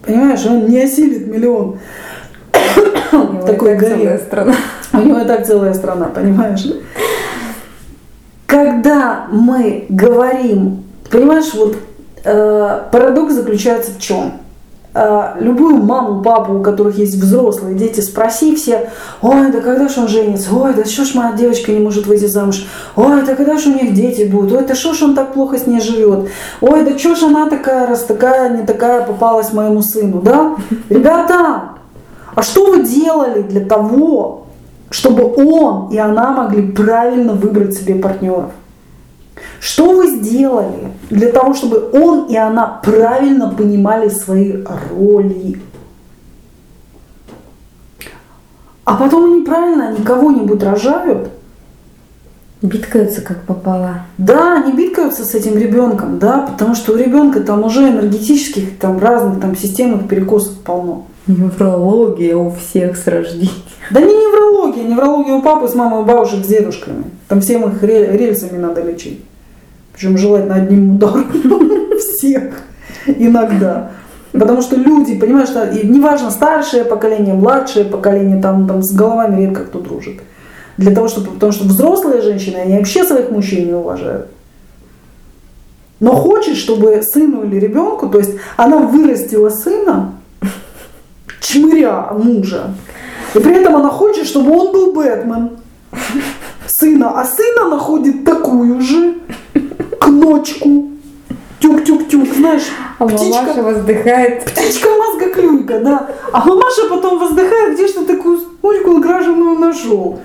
Понимаешь, 0.02 0.46
он 0.46 0.66
не 0.66 0.82
осилит 0.82 1.26
миллион. 1.26 1.78
Такой 3.46 3.76
горе. 3.76 4.18
страна. 4.18 4.54
У 4.92 4.98
него 4.98 5.18
и 5.18 5.24
так 5.24 5.46
целая 5.46 5.74
страна, 5.74 6.06
понимаешь? 6.06 6.64
Когда 8.46 9.26
мы 9.30 9.86
говорим, 9.88 10.84
понимаешь, 11.10 11.52
вот 11.54 11.76
э, 12.24 12.82
парадокс 12.92 13.34
заключается 13.34 13.90
в 13.92 13.98
чем? 13.98 14.34
А, 14.98 15.36
любую 15.40 15.76
маму, 15.76 16.22
папу, 16.22 16.54
у 16.54 16.62
которых 16.62 16.96
есть 16.96 17.16
взрослые 17.16 17.74
дети, 17.74 18.00
спроси 18.00 18.56
все, 18.56 18.90
ой, 19.20 19.52
да 19.52 19.60
когда 19.60 19.88
же 19.88 20.00
он 20.00 20.08
женится, 20.08 20.56
ой, 20.56 20.72
да 20.72 20.86
что 20.86 21.04
ж 21.04 21.14
моя 21.14 21.32
девочка 21.32 21.70
не 21.70 21.80
может 21.80 22.06
выйти 22.06 22.24
замуж, 22.24 22.66
ой, 22.96 23.22
да 23.26 23.34
когда 23.34 23.58
же 23.58 23.68
у 23.68 23.74
них 23.74 23.92
дети 23.92 24.22
будут, 24.22 24.52
ой, 24.52 24.64
да 24.64 24.74
что 24.74 24.94
ж 24.94 25.02
он 25.02 25.14
так 25.14 25.34
плохо 25.34 25.58
с 25.58 25.66
ней 25.66 25.82
живет, 25.82 26.30
ой, 26.62 26.82
да 26.82 26.96
что 26.96 27.14
ж 27.14 27.24
она 27.24 27.50
такая, 27.50 27.86
раз 27.86 28.04
такая, 28.04 28.56
не 28.56 28.64
такая 28.64 29.02
попалась 29.02 29.52
моему 29.52 29.82
сыну, 29.82 30.22
да? 30.22 30.56
Ребята, 30.88 31.72
а 32.34 32.42
что 32.42 32.70
вы 32.70 32.82
делали 32.82 33.42
для 33.42 33.66
того, 33.66 34.46
чтобы 34.88 35.24
он 35.24 35.90
и 35.90 35.98
она 35.98 36.30
могли 36.30 36.72
правильно 36.72 37.34
выбрать 37.34 37.74
себе 37.74 37.96
партнеров? 37.96 38.52
Что 39.60 39.92
вы 39.92 40.08
сделали 40.08 40.92
для 41.10 41.32
того, 41.32 41.54
чтобы 41.54 41.90
он 41.92 42.26
и 42.26 42.36
она 42.36 42.80
правильно 42.82 43.48
понимали 43.48 44.08
свои 44.08 44.62
роли? 44.90 45.60
А 48.84 48.94
потом 48.94 49.32
они 49.32 49.42
правильно, 49.42 49.88
они 49.88 50.02
кого-нибудь 50.02 50.62
рожают. 50.62 51.30
Биткаются 52.62 53.20
как 53.20 53.42
попало. 53.42 54.02
Да, 54.16 54.62
они 54.62 54.72
биткаются 54.72 55.24
с 55.24 55.34
этим 55.34 55.58
ребенком, 55.58 56.18
да, 56.18 56.46
потому 56.50 56.74
что 56.74 56.92
у 56.92 56.96
ребенка 56.96 57.40
там 57.40 57.64
уже 57.64 57.88
энергетических, 57.88 58.78
там 58.78 58.98
разных 58.98 59.40
там 59.40 59.56
системных 59.56 60.08
перекосов 60.08 60.58
полно. 60.60 61.06
Неврология 61.26 62.36
у 62.36 62.50
всех 62.50 62.96
с 62.96 63.06
рождения. 63.08 63.50
Да 63.90 64.00
не 64.00 64.06
неврология, 64.06 64.36
неврология 64.84 65.34
у 65.34 65.42
папы 65.42 65.68
с 65.68 65.74
мамой, 65.74 66.00
у 66.00 66.04
бабушек, 66.04 66.44
с 66.44 66.48
дедушками. 66.48 67.04
Там 67.28 67.40
всем 67.40 67.68
их 67.70 67.82
рельсами 67.82 68.58
надо 68.58 68.82
лечить. 68.82 69.20
Причем 69.92 70.18
желательно 70.18 70.56
одним 70.56 70.96
ударом 70.96 71.26
всех 71.98 72.62
иногда. 73.06 73.90
Потому 74.32 74.60
что 74.60 74.76
люди, 74.76 75.18
понимаешь, 75.18 75.48
что, 75.48 75.64
и 75.64 75.86
неважно, 75.86 76.30
старшее 76.30 76.84
поколение, 76.84 77.34
младшее 77.34 77.84
поколение, 77.84 78.40
там, 78.40 78.66
там 78.66 78.82
с 78.82 78.92
головами 78.92 79.42
редко 79.42 79.64
кто 79.64 79.80
дружит. 79.80 80.20
Для 80.76 80.94
того, 80.94 81.08
чтобы, 81.08 81.32
потому 81.32 81.52
что 81.52 81.64
взрослые 81.64 82.20
женщины, 82.20 82.56
они 82.56 82.76
вообще 82.76 83.04
своих 83.04 83.30
мужчин 83.30 83.66
не 83.66 83.72
уважают. 83.72 84.28
Но 86.00 86.14
хочет, 86.14 86.56
чтобы 86.56 87.02
сыну 87.02 87.44
или 87.44 87.56
ребенку, 87.56 88.08
то 88.08 88.18
есть 88.18 88.32
она 88.58 88.78
вырастила 88.78 89.48
сына, 89.48 90.12
чмыря 91.40 92.12
мужа, 92.12 92.74
и 93.34 93.38
при 93.38 93.54
этом 93.54 93.76
она 93.76 93.90
хочет, 93.90 94.26
чтобы 94.26 94.52
он 94.52 94.72
был 94.72 94.92
Бэтмен 94.92 95.58
сына, 96.66 97.20
а 97.20 97.24
сына 97.24 97.68
находит 97.68 98.24
такую 98.24 98.80
же, 98.80 99.14
кночку, 100.00 100.90
тюк-тюк-тюк, 101.60 102.34
знаешь, 102.34 102.64
а 102.98 103.06
птичка, 103.06 103.42
мамаша 103.42 103.62
воздыхает. 103.62 104.44
Птичка 104.44 104.88
мозга-клюйка, 104.88 105.80
да. 105.80 106.10
А 106.32 106.44
мамаша 106.44 106.88
потом 106.88 107.18
воздыхает, 107.18 107.74
где 107.74 107.88
что 107.88 108.04
такую 108.04 108.38
кночку 108.62 109.00
гражданную 109.00 109.58
нашел. 109.58 110.20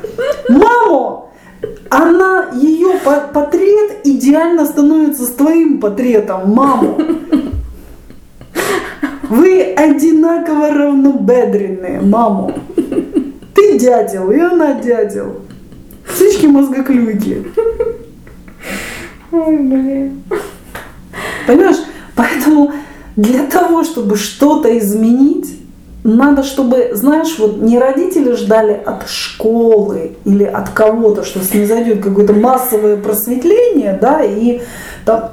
Маму, 0.50 1.30
она, 1.90 2.50
ее 2.54 2.94
портрет 3.34 4.00
идеально 4.04 4.66
становится 4.66 5.26
с 5.26 5.32
твоим 5.32 5.80
портретом, 5.80 6.54
маму. 6.54 6.98
Вы 9.24 9.64
одинаково 9.64 10.72
равнобедренные, 10.72 12.02
маму. 12.02 12.54
Ты 13.72 13.80
дядел, 13.80 14.30
и 14.32 14.38
она 14.38 14.74
дядел. 14.74 15.44
Птички 16.06 16.46
мозгоклюйки. 16.46 17.54
Ой, 19.32 19.58
блин. 19.58 20.24
Понимаешь? 21.48 21.78
Поэтому 22.14 22.74
для 23.16 23.46
того, 23.46 23.86
чтобы 23.86 24.18
что-то 24.18 24.78
изменить, 24.78 25.58
надо, 26.04 26.44
чтобы, 26.44 26.92
знаешь, 26.96 27.40
вот 27.40 27.62
не 27.62 27.80
родители 27.80 28.34
ждали 28.34 28.74
от 28.74 29.08
школы 29.08 30.18
или 30.26 30.44
от 30.44 30.70
кого-то, 30.72 31.24
что 31.24 31.40
снизойдет 31.40 32.04
какое-то 32.04 32.34
массовое 32.34 32.98
просветление, 32.98 33.98
да, 34.02 34.22
и 34.22 34.60
там 35.06 35.30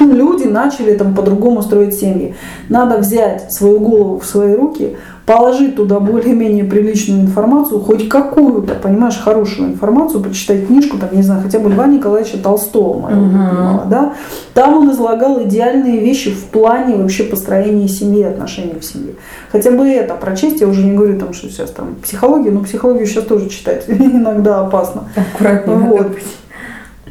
люди 0.12 0.44
начали 0.44 0.96
там 0.96 1.14
по-другому 1.14 1.62
строить 1.62 1.94
семьи. 1.94 2.34
Надо 2.68 2.98
взять 2.98 3.52
свою 3.52 3.78
голову 3.80 4.18
в 4.18 4.26
свои 4.26 4.54
руки, 4.54 4.96
положить 5.26 5.76
туда 5.76 6.00
более-менее 6.00 6.64
приличную 6.64 7.20
информацию, 7.20 7.80
хоть 7.80 8.08
какую-то, 8.08 8.74
понимаешь, 8.76 9.18
хорошую 9.22 9.68
информацию, 9.72 10.22
почитать 10.22 10.66
книжку, 10.66 10.96
там, 10.96 11.10
не 11.12 11.22
знаю, 11.22 11.42
хотя 11.42 11.58
бы 11.58 11.68
Льва 11.68 11.86
Николаевича 11.86 12.38
Толстого, 12.38 12.98
моего 12.98 13.20
Мгм. 13.20 13.32
любимого, 13.44 13.84
да, 13.90 14.14
там 14.54 14.74
он 14.74 14.90
излагал 14.90 15.42
идеальные 15.44 16.00
вещи 16.00 16.30
в 16.30 16.44
плане 16.46 16.96
вообще 16.96 17.24
построения 17.24 17.88
семьи, 17.88 18.22
отношений 18.22 18.78
в 18.80 18.84
семье. 18.86 19.16
Хотя 19.52 19.70
бы 19.70 19.86
это 19.86 20.14
прочесть, 20.14 20.62
я 20.62 20.66
уже 20.66 20.82
не 20.82 20.96
говорю 20.96 21.18
там, 21.20 21.34
что 21.34 21.48
сейчас 21.50 21.72
там 21.72 21.96
психология, 22.02 22.50
но 22.50 22.60
психологию 22.60 23.06
сейчас 23.06 23.24
тоже 23.24 23.50
читать 23.50 23.84
иногда 23.88 24.60
опасно. 24.60 25.08
Аккуратнее 25.14 25.76
Вот. 25.76 25.96
надо 25.98 26.08
быть. 26.08 26.24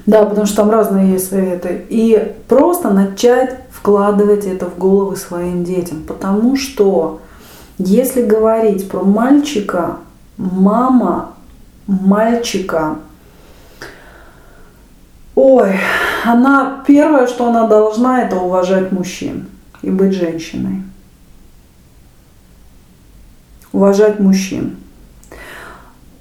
Да, 0.08 0.24
потому 0.24 0.46
что 0.48 0.56
там 0.58 0.72
разные 0.72 1.12
есть 1.12 1.30
советы. 1.30 1.86
И 1.90 2.34
просто 2.48 2.90
начать 2.92 3.60
вкладывать 3.70 4.46
это 4.46 4.68
в 4.68 4.78
головы 4.78 5.18
своим 5.18 5.66
детям. 5.66 6.04
Потому 6.04 6.56
что 6.56 7.20
если 7.78 8.26
говорить 8.26 8.90
про 8.90 9.04
мальчика, 9.04 9.98
мама 10.38 11.34
мальчика, 11.88 12.96
ой, 15.36 15.78
она 16.24 16.84
первое, 16.88 17.28
что 17.28 17.50
она 17.50 17.68
должна, 17.68 18.24
это 18.24 18.38
уважать 18.38 18.94
мужчин 18.94 19.48
и 19.82 19.90
быть 19.90 20.14
женщиной. 20.14 20.84
Уважать 23.74 24.22
мужчин. 24.22 24.78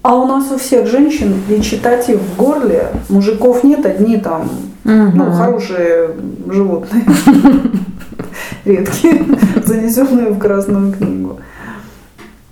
А 0.09 0.15
у 0.15 0.25
нас 0.25 0.53
у 0.53 0.57
всех 0.57 0.87
женщин 0.87 1.35
речитатив 1.49 2.21
в 2.21 2.37
горле, 2.37 2.91
мужиков 3.09 3.65
нет, 3.65 3.85
одни 3.85 4.19
там, 4.19 4.49
ну, 4.85 4.93
Мгм. 5.09 5.33
хорошие 5.33 6.11
животные, 6.49 7.03
редкие, 8.65 9.25
занесенные 9.65 10.31
в 10.31 10.39
Красную 10.39 10.93
книгу. 10.93 11.41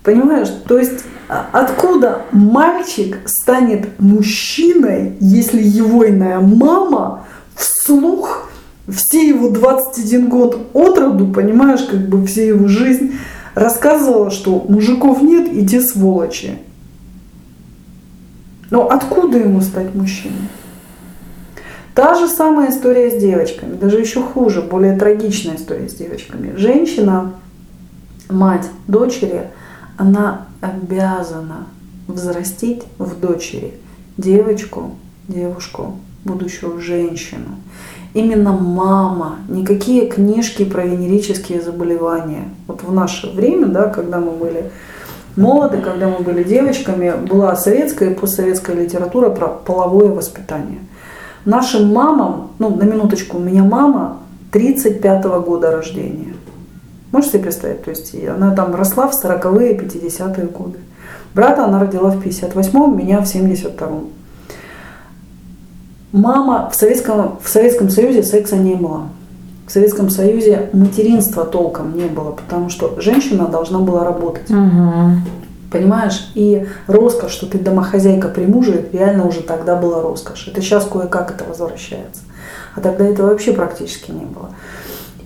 Понимаешь, 0.02 0.48
то 0.66 0.78
есть 0.78 1.04
а- 1.28 1.46
откуда 1.52 2.22
мальчик 2.32 3.18
станет 3.24 4.00
мужчиной, 4.00 5.12
если 5.20 5.62
его 5.62 6.08
иная 6.08 6.40
мама 6.40 7.24
вслух 7.54 8.48
все 8.88 9.28
его 9.28 9.50
21 9.50 10.28
год 10.28 10.58
от 10.72 10.98
роду, 10.98 11.28
понимаешь, 11.28 11.84
как 11.88 12.00
бы 12.08 12.26
все 12.26 12.48
его 12.48 12.66
жизнь 12.66 13.12
рассказывала, 13.54 14.32
что 14.32 14.66
мужиков 14.68 15.22
нет 15.22 15.54
и 15.54 15.64
те 15.64 15.80
сволочи. 15.80 16.58
Но 18.70 18.88
откуда 18.88 19.38
ему 19.38 19.60
стать 19.60 19.94
мужчиной? 19.94 20.48
Та 21.94 22.14
же 22.14 22.26
самая 22.28 22.70
история 22.70 23.10
с 23.10 23.20
девочками, 23.20 23.76
даже 23.76 24.00
еще 24.00 24.20
хуже, 24.20 24.62
более 24.62 24.98
трагичная 24.98 25.56
история 25.56 25.88
с 25.88 25.94
девочками. 25.94 26.56
Женщина, 26.56 27.34
мать 28.28 28.68
дочери, 28.88 29.42
она 29.96 30.46
обязана 30.60 31.66
взрастить 32.08 32.82
в 32.98 33.18
дочери 33.20 33.74
девочку, 34.16 34.96
девушку, 35.28 35.96
будущую 36.24 36.80
женщину. 36.80 37.58
Именно 38.12 38.52
мама, 38.52 39.38
никакие 39.48 40.08
книжки 40.08 40.64
про 40.64 40.84
венерические 40.84 41.60
заболевания. 41.60 42.48
Вот 42.66 42.82
в 42.82 42.92
наше 42.92 43.30
время, 43.30 43.66
да, 43.66 43.88
когда 43.88 44.20
мы 44.20 44.32
были 44.32 44.70
молоды, 45.36 45.78
когда 45.78 46.08
мы 46.08 46.20
были 46.20 46.42
девочками, 46.42 47.12
была 47.26 47.56
советская 47.56 48.10
и 48.10 48.14
постсоветская 48.14 48.76
литература 48.76 49.30
про 49.30 49.48
половое 49.48 50.08
воспитание. 50.08 50.80
Нашим 51.44 51.92
мамам, 51.92 52.52
ну 52.58 52.74
на 52.74 52.84
минуточку, 52.84 53.36
у 53.36 53.40
меня 53.40 53.62
мама 53.62 54.18
35-го 54.52 55.40
года 55.40 55.70
рождения. 55.70 56.34
Можете 57.12 57.34
себе 57.34 57.42
представить? 57.44 57.84
То 57.84 57.90
есть 57.90 58.14
она 58.26 58.54
там 58.54 58.74
росла 58.74 59.08
в 59.08 59.24
40-е, 59.24 59.76
50-е 59.76 60.46
годы. 60.46 60.78
Брата 61.34 61.64
она 61.64 61.80
родила 61.80 62.10
в 62.10 62.24
58-м, 62.24 62.96
меня 62.96 63.20
в 63.20 63.24
72-м. 63.24 64.08
Мама 66.12 66.70
в 66.72 66.76
Советском, 66.76 67.38
в 67.42 67.48
Советском 67.48 67.90
Союзе 67.90 68.22
секса 68.22 68.56
не 68.56 68.74
было. 68.74 69.08
В 69.66 69.72
Советском 69.72 70.10
Союзе 70.10 70.68
материнства 70.72 71.44
толком 71.44 71.96
не 71.96 72.04
было, 72.04 72.32
потому 72.32 72.68
что 72.68 73.00
женщина 73.00 73.46
должна 73.46 73.78
была 73.78 74.04
работать. 74.04 74.50
Мгм. 74.50 75.22
Понимаешь? 75.70 76.30
И 76.34 76.66
роскошь, 76.86 77.32
что 77.32 77.46
ты 77.46 77.58
домохозяйка 77.58 78.28
при 78.28 78.44
муже, 78.44 78.86
реально 78.92 79.26
уже 79.26 79.40
тогда 79.40 79.74
была 79.74 80.02
роскошь. 80.02 80.48
Это 80.48 80.60
сейчас 80.60 80.84
кое-как 80.84 81.30
это 81.30 81.44
возвращается. 81.44 82.22
А 82.76 82.80
тогда 82.80 83.04
это 83.06 83.24
вообще 83.24 83.52
практически 83.52 84.10
не 84.10 84.24
было. 84.24 84.50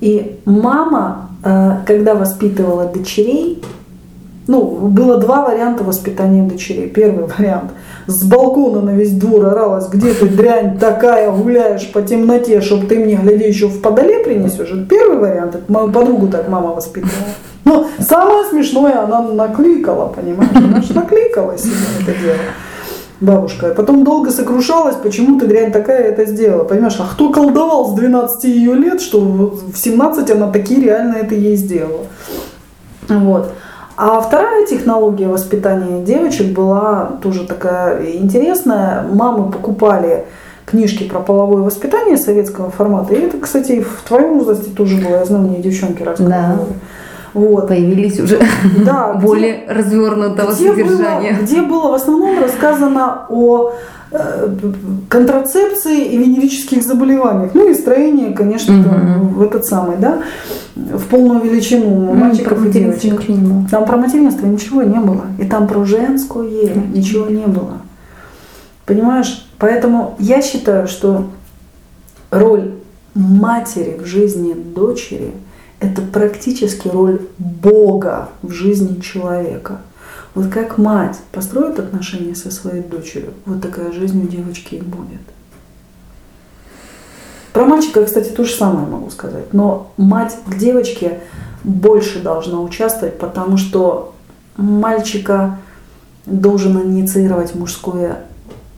И 0.01 0.41
мама, 0.45 1.31
э, 1.43 1.81
когда 1.85 2.15
воспитывала 2.15 2.87
дочерей, 2.87 3.63
ну, 4.47 4.65
было 4.89 5.19
два 5.19 5.45
варианта 5.45 5.85
воспитания 5.85 6.43
дочерей. 6.43 6.89
Первый 6.89 7.27
вариант. 7.39 7.73
С 8.09 8.25
балкона 8.25 8.81
на 8.81 8.91
весь 8.93 9.13
двор 9.13 9.45
оралась, 9.45 9.87
где 9.91 10.15
ты, 10.15 10.31
дрянь 10.31 10.79
такая, 10.79 11.31
гуляешь 11.31 11.93
по 11.93 12.01
темноте, 12.01 12.63
чтобы 12.63 12.87
ты 12.87 12.99
мне, 12.99 13.17
гляди, 13.17 13.45
еще 13.45 13.67
в 13.67 13.83
подоле 13.83 14.21
принесешь. 14.21 14.71
Это 14.71 14.87
первый 14.87 15.19
вариант. 15.19 15.57
Это 15.57 15.71
мою 15.71 15.93
подругу 15.93 16.29
так 16.29 16.49
мама 16.49 16.73
воспитывала. 16.73 17.27
Но 17.67 17.87
самое 18.01 18.49
смешное, 18.49 19.05
она 19.05 19.21
накликала, 19.21 20.07
понимаешь? 20.07 20.51
Она 20.55 20.81
же 20.81 20.95
накликала 20.95 21.59
себе 21.59 21.75
это 22.01 22.19
дело. 22.19 22.39
Бабушка. 23.21 23.69
И 23.69 23.75
потом 23.75 24.05
долго 24.05 24.31
сокрушалась, 24.31 24.97
почему 24.97 25.39
ты, 25.39 25.47
дрянь 25.47 25.71
такая, 25.71 26.05
это 26.05 26.25
сделала. 26.25 26.65
Понимаешь, 26.65 26.97
а 26.99 27.13
кто 27.13 27.31
колдовал 27.31 27.91
с 27.91 27.95
12 27.95 28.45
ее 28.45 28.73
лет, 28.73 29.03
что 29.03 29.21
в 29.21 29.77
17 29.77 30.31
она 30.31 30.51
такие 30.51 30.81
реально 30.81 31.17
это 31.17 31.35
ей 31.35 31.57
сделала. 31.57 32.07
Вот. 33.07 33.53
А 34.01 34.21
вторая 34.21 34.65
технология 34.65 35.27
воспитания 35.27 36.05
девочек 36.05 36.53
была 36.55 37.19
тоже 37.21 37.45
такая 37.45 38.13
интересная. 38.15 39.03
Мамы 39.13 39.51
покупали 39.51 40.25
книжки 40.67 41.03
про 41.03 41.19
половое 41.19 41.63
воспитание 41.63 42.17
советского 42.17 42.71
формата. 42.71 43.15
И 43.15 43.19
это, 43.19 43.39
кстати, 43.39 43.81
в 43.83 44.07
твоем 44.07 44.39
возрасте 44.39 44.71
тоже 44.71 44.99
было. 44.99 45.17
Я 45.17 45.25
знаю, 45.25 45.49
мне 45.49 45.59
девчонки 45.59 46.05
рассказывали. 46.05 46.59
Вот. 47.35 47.67
Появились 47.67 48.21
уже 48.21 48.39
Да, 48.87 49.15
где- 49.17 49.27
более 49.27 49.65
развернутого 49.69 50.53
где 50.53 50.71
содержания. 50.71 51.33
Было, 51.33 51.43
где 51.43 51.63
было 51.63 51.91
в 51.91 51.95
основном 51.95 52.41
рассказано 52.41 53.27
о 53.29 53.73
контрацепции 55.09 56.07
и 56.07 56.19
венерических 56.19 56.83
заболеваниях. 56.83 57.55
Ну 57.55 57.69
и 57.71 57.75
строении, 57.75 58.33
конечно, 58.33 58.75
Мгм. 58.75 58.85
там, 58.85 59.29
в 59.35 59.43
этот 59.43 59.65
самый, 59.67 59.97
да, 59.97 60.23
в 60.77 61.05
полную 61.07 61.43
величину 61.43 62.11
М, 62.11 62.19
мальчиков 62.19 62.65
и 62.65 62.71
девочек. 62.71 63.23
Там 63.71 63.85
про 63.85 63.97
материнство 63.97 64.47
ничего 64.47 64.83
не 64.83 64.99
было. 64.99 65.27
И 65.39 65.45
там 65.45 65.67
про 65.67 65.85
женское 65.85 66.43
ничего 66.95 67.27
не 67.27 67.47
было. 67.47 67.79
Понимаешь? 68.87 69.47
Поэтому 69.59 70.15
я 70.19 70.41
считаю, 70.41 70.89
что 70.89 71.27
роль 72.31 72.71
матери 73.15 73.99
в 74.03 74.07
жизни 74.07 74.55
дочери– 74.55 75.33
это 75.81 76.01
практически 76.01 76.89
роль 76.89 77.21
Бога 77.39 78.31
в 78.43 78.51
жизни 78.53 79.01
человека. 79.01 79.81
Вот 80.39 80.51
как 80.53 80.79
мать 80.79 81.17
построит 81.33 81.81
отношения 81.81 82.37
со 82.37 82.53
своей 82.53 82.81
дочерью, 82.81 83.31
вот 83.45 83.61
такая 83.61 83.91
жизнь 83.91 84.23
у 84.23 84.29
девочки 84.29 84.77
и 84.77 84.81
будет. 84.81 85.19
Про 87.53 87.65
мальчика, 87.65 88.05
кстати, 88.05 88.29
то 88.29 88.45
же 88.45 88.55
самое 88.55 88.87
могу 88.87 89.11
сказать. 89.11 89.53
Но 89.53 89.91
мать 89.97 90.37
к 90.47 90.57
девочке 90.57 91.19
больше 91.65 92.23
должна 92.23 92.61
участвовать, 92.61 93.19
потому 93.19 93.57
что 93.57 94.15
мальчика 94.57 95.59
должен 96.25 96.81
инициировать 96.85 97.57
мужское 97.57 98.21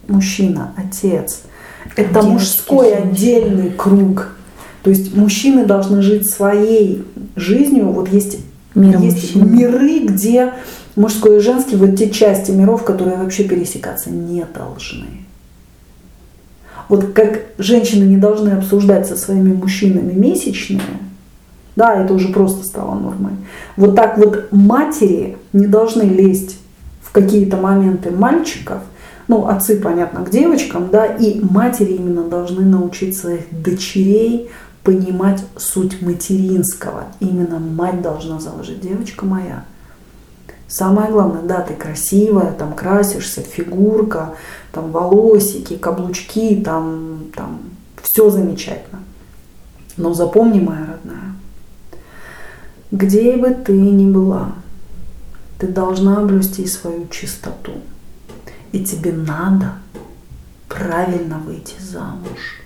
мужчина, 0.08 0.72
отец. 0.78 1.42
Это 1.94 2.22
Девочки, 2.22 2.30
мужской 2.32 2.88
женщины. 2.88 3.10
отдельный 3.10 3.70
круг. 3.70 4.28
То 4.82 4.88
есть 4.88 5.14
мужчины 5.14 5.66
должны 5.66 6.00
жить 6.00 6.26
своей 6.30 7.04
жизнью. 7.36 7.90
Вот 7.90 8.08
есть, 8.08 8.38
Мир 8.74 8.98
есть 8.98 9.36
мужчин. 9.36 9.54
миры, 9.58 9.98
где 10.06 10.54
мужской 10.96 11.38
и 11.38 11.40
женский, 11.40 11.76
вот 11.76 11.96
те 11.96 12.10
части 12.10 12.50
миров, 12.50 12.84
которые 12.84 13.16
вообще 13.16 13.44
пересекаться 13.44 14.10
не 14.10 14.44
должны. 14.44 15.06
Вот 16.88 17.12
как 17.12 17.42
женщины 17.58 18.04
не 18.04 18.16
должны 18.16 18.50
обсуждать 18.50 19.06
со 19.06 19.16
своими 19.16 19.52
мужчинами 19.52 20.12
месячные, 20.12 20.82
да, 21.76 21.94
это 21.94 22.12
уже 22.12 22.28
просто 22.28 22.64
стало 22.66 22.94
нормой. 22.98 23.32
Вот 23.76 23.94
так 23.94 24.18
вот 24.18 24.48
матери 24.50 25.36
не 25.52 25.66
должны 25.66 26.02
лезть 26.02 26.58
в 27.02 27.12
какие-то 27.12 27.56
моменты 27.56 28.10
мальчиков, 28.10 28.82
ну, 29.28 29.46
отцы, 29.46 29.80
понятно, 29.80 30.24
к 30.24 30.30
девочкам, 30.30 30.88
да, 30.90 31.06
и 31.06 31.40
матери 31.40 31.92
именно 31.92 32.24
должны 32.24 32.64
научить 32.64 33.16
своих 33.16 33.42
дочерей 33.50 34.50
понимать 34.82 35.44
суть 35.56 36.02
материнского. 36.02 37.04
Именно 37.20 37.60
мать 37.60 38.02
должна 38.02 38.40
заложить, 38.40 38.80
девочка 38.80 39.24
моя. 39.24 39.64
Самое 40.70 41.10
главное, 41.10 41.42
да, 41.42 41.62
ты 41.62 41.74
красивая, 41.74 42.52
там 42.52 42.74
красишься, 42.74 43.42
фигурка, 43.42 44.34
там 44.70 44.92
волосики, 44.92 45.76
каблучки, 45.76 46.62
там, 46.64 47.24
там 47.34 47.60
все 48.00 48.30
замечательно. 48.30 49.00
Но 49.96 50.14
запомни, 50.14 50.60
моя 50.60 50.86
родная, 50.86 51.34
где 52.92 53.36
бы 53.36 53.50
ты 53.50 53.72
ни 53.72 54.08
была, 54.08 54.52
ты 55.58 55.66
должна 55.66 56.20
блюсти 56.20 56.64
свою 56.68 57.08
чистоту. 57.08 57.72
И 58.70 58.84
тебе 58.84 59.12
надо 59.12 59.72
правильно 60.68 61.38
выйти 61.38 61.74
замуж. 61.80 62.62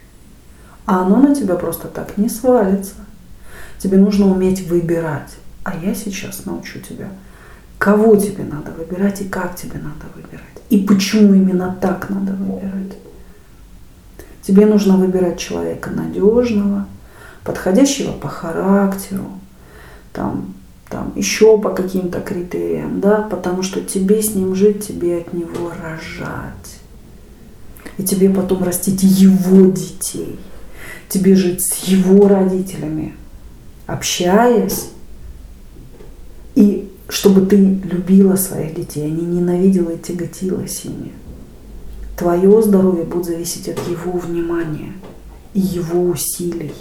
А 0.85 1.01
оно 1.01 1.17
на 1.17 1.35
тебя 1.35 1.55
просто 1.55 1.89
так 1.89 2.19
не 2.19 2.29
свалится. 2.29 2.97
Тебе 3.79 3.97
нужно 3.97 4.31
уметь 4.31 4.69
выбирать. 4.69 5.31
А 5.63 5.75
я 5.75 5.95
сейчас 5.95 6.45
научу 6.45 6.81
тебя, 6.81 7.09
кого 7.85 8.17
тебе 8.17 8.45
надо 8.45 8.73
выбирать 8.73 9.21
и 9.21 9.25
как 9.29 9.57
тебе 9.57 9.75
надо 9.75 10.07
выбирать. 10.17 10.41
И 10.71 10.79
почему 10.79 11.35
именно 11.35 11.77
так 11.83 12.09
надо 12.09 12.33
выбирать. 12.33 12.97
Тебе 14.41 14.65
нужно 14.65 14.97
выбирать 14.97 15.39
человека 15.39 15.91
надежного, 15.91 16.87
подходящего 17.45 18.13
по 18.13 18.29
характеру, 18.29 19.27
там, 20.15 20.55
там 20.89 21.13
еще 21.15 21.59
по 21.59 21.75
каким-то 21.75 22.23
критериям, 22.23 23.03
да, 23.03 23.21
потому 23.21 23.63
что 23.63 23.83
тебе 23.83 24.23
с 24.23 24.35
ним 24.35 24.55
жить, 24.55 24.89
тебе 24.89 25.19
от 25.19 25.35
него 25.35 25.71
рожать. 25.83 26.79
И 27.99 28.03
тебе 28.03 28.31
потом 28.31 28.65
растить 28.65 29.03
его 29.03 29.71
детей, 29.71 30.39
тебе 31.11 31.37
жить 31.37 31.61
с 31.61 31.85
его 31.85 32.29
родителями, 32.29 33.15
общаясь, 33.87 34.89
и 36.55 36.91
чтобы 37.09 37.43
ты 37.43 37.57
любила 37.57 38.37
своих 38.37 38.75
детей, 38.75 39.05
а 39.05 39.11
не 39.11 39.23
ненавидела 39.23 39.91
и 39.91 39.99
тяготилась 39.99 40.85
ими. 40.85 41.13
Твое 42.17 42.63
здоровье 42.63 43.05
будет 43.05 43.27
зависеть 43.27 43.69
от 43.69 43.79
его 43.89 44.13
внимания 44.13 44.93
и 45.53 45.61
его 45.61 46.05
усилий. 46.05 46.73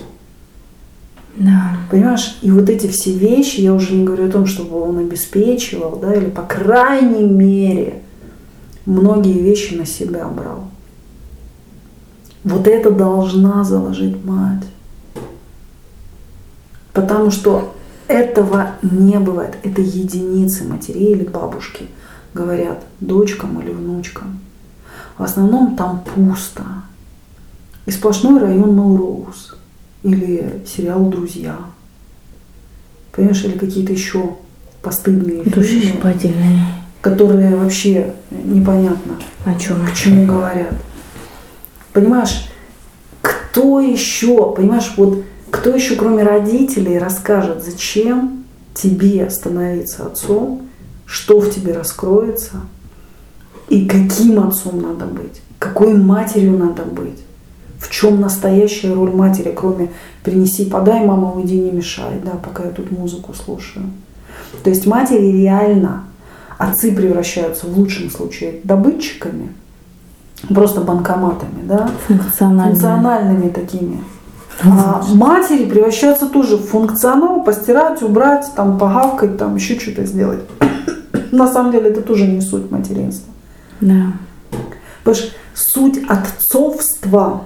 Да. 1.36 1.78
Понимаешь, 1.90 2.38
и 2.42 2.52
вот 2.52 2.70
эти 2.70 2.88
все 2.88 3.12
вещи, 3.12 3.62
я 3.62 3.74
уже 3.74 3.94
не 3.94 4.06
говорю 4.06 4.28
о 4.30 4.32
том, 4.32 4.46
чтобы 4.46 4.80
он 4.80 5.00
обеспечивал, 5.00 5.98
да, 5.98 6.14
или 6.14 6.30
по 6.30 6.44
крайней 6.44 7.26
мере 7.26 8.04
многие 8.86 9.40
вещи 9.40 9.74
на 9.74 9.86
себя 9.86 10.28
брал. 10.28 10.66
Вот 12.44 12.68
это 12.68 12.92
должна 12.92 13.64
заложить 13.64 14.24
мать. 14.24 14.64
Потому 16.94 17.32
что 17.32 17.74
этого 18.08 18.72
не 18.82 19.18
бывает. 19.20 19.58
Это 19.64 19.82
единицы 19.82 20.66
матерей 20.66 21.14
или 21.14 21.24
бабушки 21.24 21.88
говорят 22.34 22.84
дочкам 23.00 23.62
или 23.62 23.72
внучкам. 23.72 24.40
В 25.18 25.24
основном 25.24 25.76
там 25.76 26.04
пусто. 26.14 26.64
И 27.86 27.92
сплошной 27.92 28.40
район 28.40 28.76
Мелроуз. 28.76 29.56
Или 30.04 30.64
сериал 30.66 31.06
«Друзья». 31.10 31.58
Понимаешь, 33.12 33.44
или 33.44 33.58
какие-то 33.58 33.94
еще 33.94 34.36
постыдные 34.82 35.44
Душесчипательные. 35.44 36.66
которые 37.02 37.56
вообще 37.56 38.14
непонятно 38.32 39.18
О 39.46 39.54
чем? 39.60 39.86
к 39.86 39.94
чему 39.94 40.26
говорят. 40.26 40.74
Понимаешь, 41.94 42.50
кто 43.22 43.80
еще, 43.80 44.52
понимаешь, 44.54 44.92
вот 44.98 45.24
кто 45.54 45.70
еще, 45.70 45.96
кроме 45.96 46.24
родителей, 46.24 46.98
расскажет, 46.98 47.64
зачем 47.64 48.44
тебе 48.74 49.30
становиться 49.30 50.08
отцом, 50.08 50.64
что 51.06 51.40
в 51.40 51.52
тебе 51.52 51.74
раскроется, 51.74 52.62
и 53.70 53.86
каким 53.86 54.40
отцом 54.46 54.82
надо 54.82 55.06
быть, 55.06 55.42
какой 55.60 55.94
матерью 55.94 56.58
надо 56.58 56.82
быть, 56.82 57.20
в 57.78 57.92
чем 57.92 58.20
настоящая 58.20 58.96
роль 58.96 59.12
матери, 59.12 59.54
кроме 59.56 59.92
принеси, 60.24 60.66
подай, 60.66 61.06
мама, 61.06 61.32
уйди, 61.34 61.60
не 61.60 61.72
мешай, 61.72 62.20
да, 62.26 62.32
пока 62.32 62.64
я 62.64 62.72
тут 62.72 62.90
музыку 62.92 63.36
слушаю. 63.36 63.86
То 64.64 64.72
есть 64.72 64.88
матери 64.88 65.28
реально, 65.44 66.06
отцы 66.58 66.92
превращаются 66.96 67.68
в 67.68 67.78
лучшем 67.78 68.10
случае 68.10 68.60
добытчиками, 68.64 69.50
просто 70.50 70.82
банкоматами, 70.82 71.64
да, 71.68 71.92
Функциональные. 72.08 72.72
функциональными 72.74 73.50
такими. 73.50 74.00
А 74.66 75.04
матери 75.14 75.66
превращаются 75.66 76.28
тоже 76.28 76.56
в 76.58 76.68
функционал, 76.68 77.44
постирать, 77.44 78.02
убрать, 78.02 78.48
там, 78.56 78.78
погавкать, 78.78 79.38
там, 79.38 79.56
еще 79.56 79.80
что-то 79.80 80.06
сделать. 80.06 80.40
На 81.32 81.48
самом 81.52 81.72
деле 81.72 81.90
это 81.90 82.02
тоже 82.02 82.28
не 82.28 82.42
суть 82.42 82.72
материнства. 82.72 83.34
Да. 83.82 84.14
Потому 85.04 85.16
что 85.16 85.36
суть 85.54 86.00
отцовства, 86.08 87.44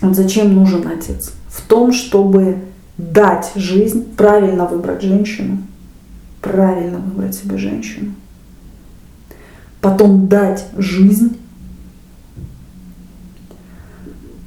вот 0.00 0.16
зачем 0.16 0.54
нужен 0.54 0.86
отец? 0.88 1.32
В 1.48 1.62
том, 1.62 1.92
чтобы 1.92 2.58
дать 2.98 3.52
жизнь, 3.54 4.14
правильно 4.16 4.66
выбрать 4.66 5.02
женщину, 5.02 5.58
правильно 6.40 6.98
выбрать 6.98 7.34
себе 7.34 7.58
женщину, 7.58 8.12
потом 9.80 10.26
дать 10.26 10.66
жизнь, 10.76 11.38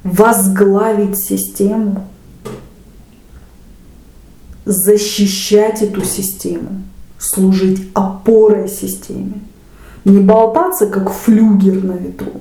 возглавить 0.04 1.18
систему, 1.18 2.06
защищать 4.64 5.82
эту 5.82 6.04
систему, 6.04 6.82
служить 7.18 7.88
опорой 7.94 8.68
системе. 8.68 9.40
Не 10.04 10.20
болтаться, 10.20 10.86
как 10.86 11.10
флюгер 11.10 11.82
на 11.84 11.92
ветру, 11.92 12.40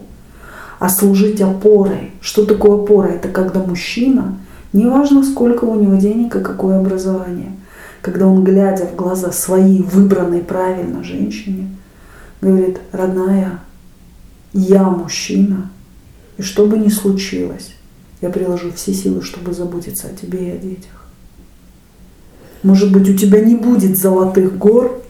а 0.80 0.90
служить 0.90 1.42
опорой. 1.42 2.12
Что 2.22 2.46
такое 2.46 2.84
опора? 2.84 3.08
Это 3.08 3.30
когда 3.30 3.62
мужчина, 3.62 4.38
неважно 4.74 5.24
сколько 5.24 5.66
у 5.66 5.80
него 5.80 5.96
денег 5.96 6.36
и 6.36 6.44
какое 6.44 6.80
образование, 6.80 7.52
когда 8.02 8.28
он, 8.28 8.44
глядя 8.44 8.86
в 8.86 8.96
глаза 8.96 9.32
своей 9.32 9.82
выбранной 9.82 10.42
правильно 10.42 11.04
женщине, 11.04 11.70
говорит, 12.42 12.80
родная, 12.92 13.60
я 14.54 14.84
мужчина, 14.84 15.70
и 16.38 16.42
что 16.42 16.66
бы 16.66 16.78
ни 16.78 16.90
случилось, 16.90 17.72
я 18.22 18.30
приложу 18.30 18.72
все 18.72 18.94
силы, 18.94 19.22
чтобы 19.22 19.54
заботиться 19.54 20.08
о 20.08 20.16
тебе 20.16 20.48
и 20.48 20.52
о 20.52 20.58
детях. 20.58 21.08
Может 22.64 22.92
быть, 22.92 23.10
у 23.10 23.14
тебя 23.14 23.40
не 23.42 23.56
будет 23.56 23.98
золотых 23.98 24.58
гор, 24.58 25.02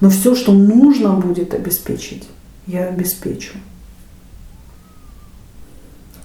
но 0.00 0.10
все, 0.10 0.34
что 0.34 0.52
нужно 0.52 1.12
будет 1.14 1.54
обеспечить, 1.54 2.28
я 2.66 2.86
обеспечу. 2.86 3.54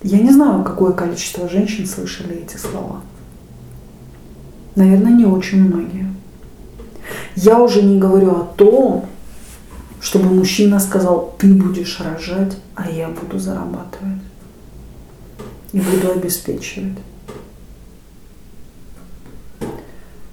Я 0.04 0.20
не 0.20 0.32
знаю, 0.32 0.64
какое 0.64 0.92
количество 0.92 1.48
женщин 1.48 1.88
слышали 1.88 2.44
эти 2.46 2.58
слова. 2.58 3.02
Наверное, 4.76 5.14
не 5.14 5.26
очень 5.26 5.62
многие. 5.62 6.14
Я 7.36 7.62
уже 7.62 7.82
не 7.82 7.98
говорю 8.00 8.32
о 8.32 8.54
том, 8.56 9.06
чтобы 10.04 10.26
мужчина 10.26 10.80
сказал, 10.80 11.34
ты 11.38 11.48
будешь 11.54 12.02
рожать, 12.02 12.58
а 12.76 12.90
я 12.90 13.08
буду 13.08 13.40
зарабатывать 13.40 14.22
и 15.72 15.80
буду 15.80 16.12
обеспечивать. 16.12 16.98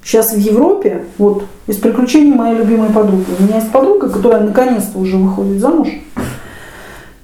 Сейчас 0.03 0.33
в 0.33 0.39
Европе, 0.39 1.05
вот 1.19 1.45
из 1.69 1.77
приключений 1.77 2.35
моей 2.35 2.59
любимой 2.59 2.91
подруги, 2.91 3.27
у 3.39 3.43
меня 3.45 3.57
есть 3.57 3.71
подруга, 3.71 4.09
которая 4.09 4.43
наконец-то 4.43 4.99
уже 4.99 5.17
выходит 5.17 5.61
замуж, 5.61 5.89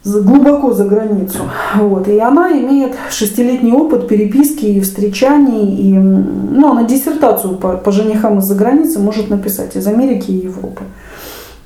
за- 0.05 0.21
глубоко 0.21 0.73
за 0.73 0.85
границу. 0.85 1.41
Вот. 1.75 2.07
И 2.07 2.17
она 2.21 2.53
имеет 2.53 2.95
шестилетний 3.11 3.73
опыт 3.73 4.07
переписки 4.07 4.67
и 4.67 4.81
встречаний. 4.81 5.75
И, 5.81 5.93
ну, 5.95 6.71
она 6.71 6.85
диссертацию 6.85 7.57
по, 7.57 7.77
по 7.77 7.91
женихам 7.91 8.39
из-за 8.39 8.55
границы 8.55 9.01
может 9.01 9.31
написать 9.31 9.75
из 9.75 9.87
Америки 9.89 10.31
и 10.31 10.45
Европы. 10.45 10.85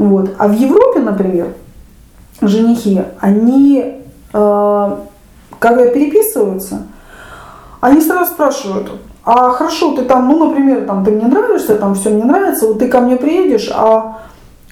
Вот. 0.01 0.31
А 0.39 0.49
в 0.49 0.53
Европе, 0.53 1.01
например, 1.01 1.53
женихи, 2.41 3.03
они, 3.21 4.03
э, 4.33 4.97
когда 5.59 5.87
переписываются, 5.89 6.87
они 7.83 8.01
сразу 8.01 8.31
спрашивают, 8.33 8.93
а 9.27 9.51
хорошо, 9.51 9.95
ты 9.95 10.07
там, 10.07 10.27
ну, 10.27 10.49
например, 10.49 10.87
там, 10.87 11.05
ты 11.05 11.11
мне 11.11 11.27
нравишься, 11.27 11.77
там 11.77 11.95
все 11.95 12.09
мне 12.09 12.25
нравится, 12.25 12.67
вот 12.67 12.79
ты 12.79 12.89
ко 12.89 13.01
мне 13.01 13.17
приедешь, 13.17 13.71
а 13.75 14.23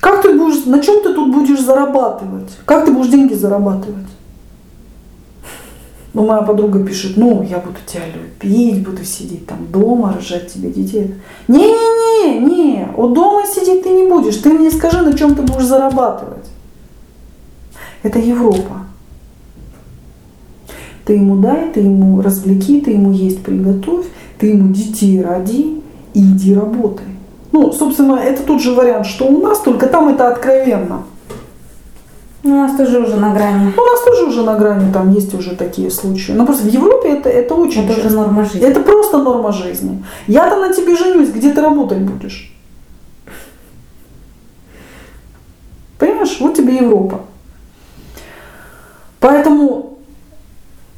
как 0.00 0.22
ты 0.22 0.32
будешь, 0.32 0.64
на 0.64 0.80
чем 0.80 1.02
ты 1.02 1.12
тут 1.12 1.30
будешь 1.30 1.60
зарабатывать? 1.60 2.56
Как 2.64 2.86
ты 2.86 2.90
будешь 2.90 3.10
деньги 3.10 3.34
зарабатывать? 3.34 4.06
Ну, 6.18 6.26
моя 6.26 6.42
подруга 6.42 6.84
пишет, 6.84 7.16
ну, 7.16 7.44
я 7.44 7.58
буду 7.58 7.76
тебя 7.86 8.02
любить, 8.12 8.84
буду 8.84 9.04
сидеть 9.04 9.46
там 9.46 9.68
дома, 9.70 10.14
рожать 10.16 10.52
тебе 10.52 10.68
детей. 10.68 11.14
Не-не-не, 11.46 12.40
не, 12.40 12.88
у 12.96 13.06
дома 13.06 13.44
сидеть 13.46 13.84
ты 13.84 13.90
не 13.90 14.08
будешь. 14.08 14.34
Ты 14.38 14.50
мне 14.50 14.68
скажи, 14.72 15.00
на 15.02 15.16
чем 15.16 15.36
ты 15.36 15.42
будешь 15.42 15.66
зарабатывать. 15.66 16.50
Это 18.02 18.18
Европа. 18.18 18.86
Ты 21.04 21.12
ему 21.12 21.36
дай, 21.36 21.70
ты 21.70 21.82
ему 21.82 22.20
развлеки, 22.20 22.80
ты 22.80 22.90
ему 22.90 23.12
есть 23.12 23.44
приготовь, 23.44 24.06
ты 24.40 24.48
ему 24.48 24.72
детей 24.72 25.22
роди 25.22 25.80
и 26.14 26.20
иди 26.20 26.52
работай. 26.52 27.06
Ну, 27.52 27.70
собственно, 27.70 28.16
это 28.16 28.42
тот 28.42 28.60
же 28.60 28.72
вариант, 28.72 29.06
что 29.06 29.24
у 29.28 29.40
нас, 29.40 29.60
только 29.60 29.86
там 29.86 30.08
это 30.08 30.26
откровенно. 30.26 31.04
У 32.50 32.56
нас 32.56 32.76
тоже 32.76 32.98
уже 32.98 33.16
на 33.16 33.32
грани. 33.34 33.72
У 33.76 33.80
нас 33.80 34.00
тоже 34.04 34.24
уже 34.26 34.42
на 34.42 34.56
грани, 34.58 34.92
там 34.92 35.12
есть 35.12 35.34
уже 35.34 35.56
такие 35.56 35.90
случаи. 35.90 36.32
Но 36.32 36.46
просто 36.46 36.64
в 36.64 36.68
Европе 36.68 37.08
это, 37.08 37.28
это 37.28 37.54
очень 37.54 37.84
Это 37.84 37.92
уже 37.92 38.02
часто. 38.02 38.18
норма 38.18 38.44
жизни. 38.44 38.66
Это 38.66 38.80
просто 38.80 39.18
норма 39.18 39.52
жизни. 39.52 40.04
Я-то 40.26 40.56
на 40.56 40.72
тебе 40.72 40.96
женюсь, 40.96 41.30
где 41.30 41.52
ты 41.52 41.60
работать 41.60 41.98
будешь? 41.98 42.54
Понимаешь, 45.98 46.36
вот 46.40 46.54
тебе 46.54 46.76
Европа. 46.76 47.20
Поэтому 49.20 49.98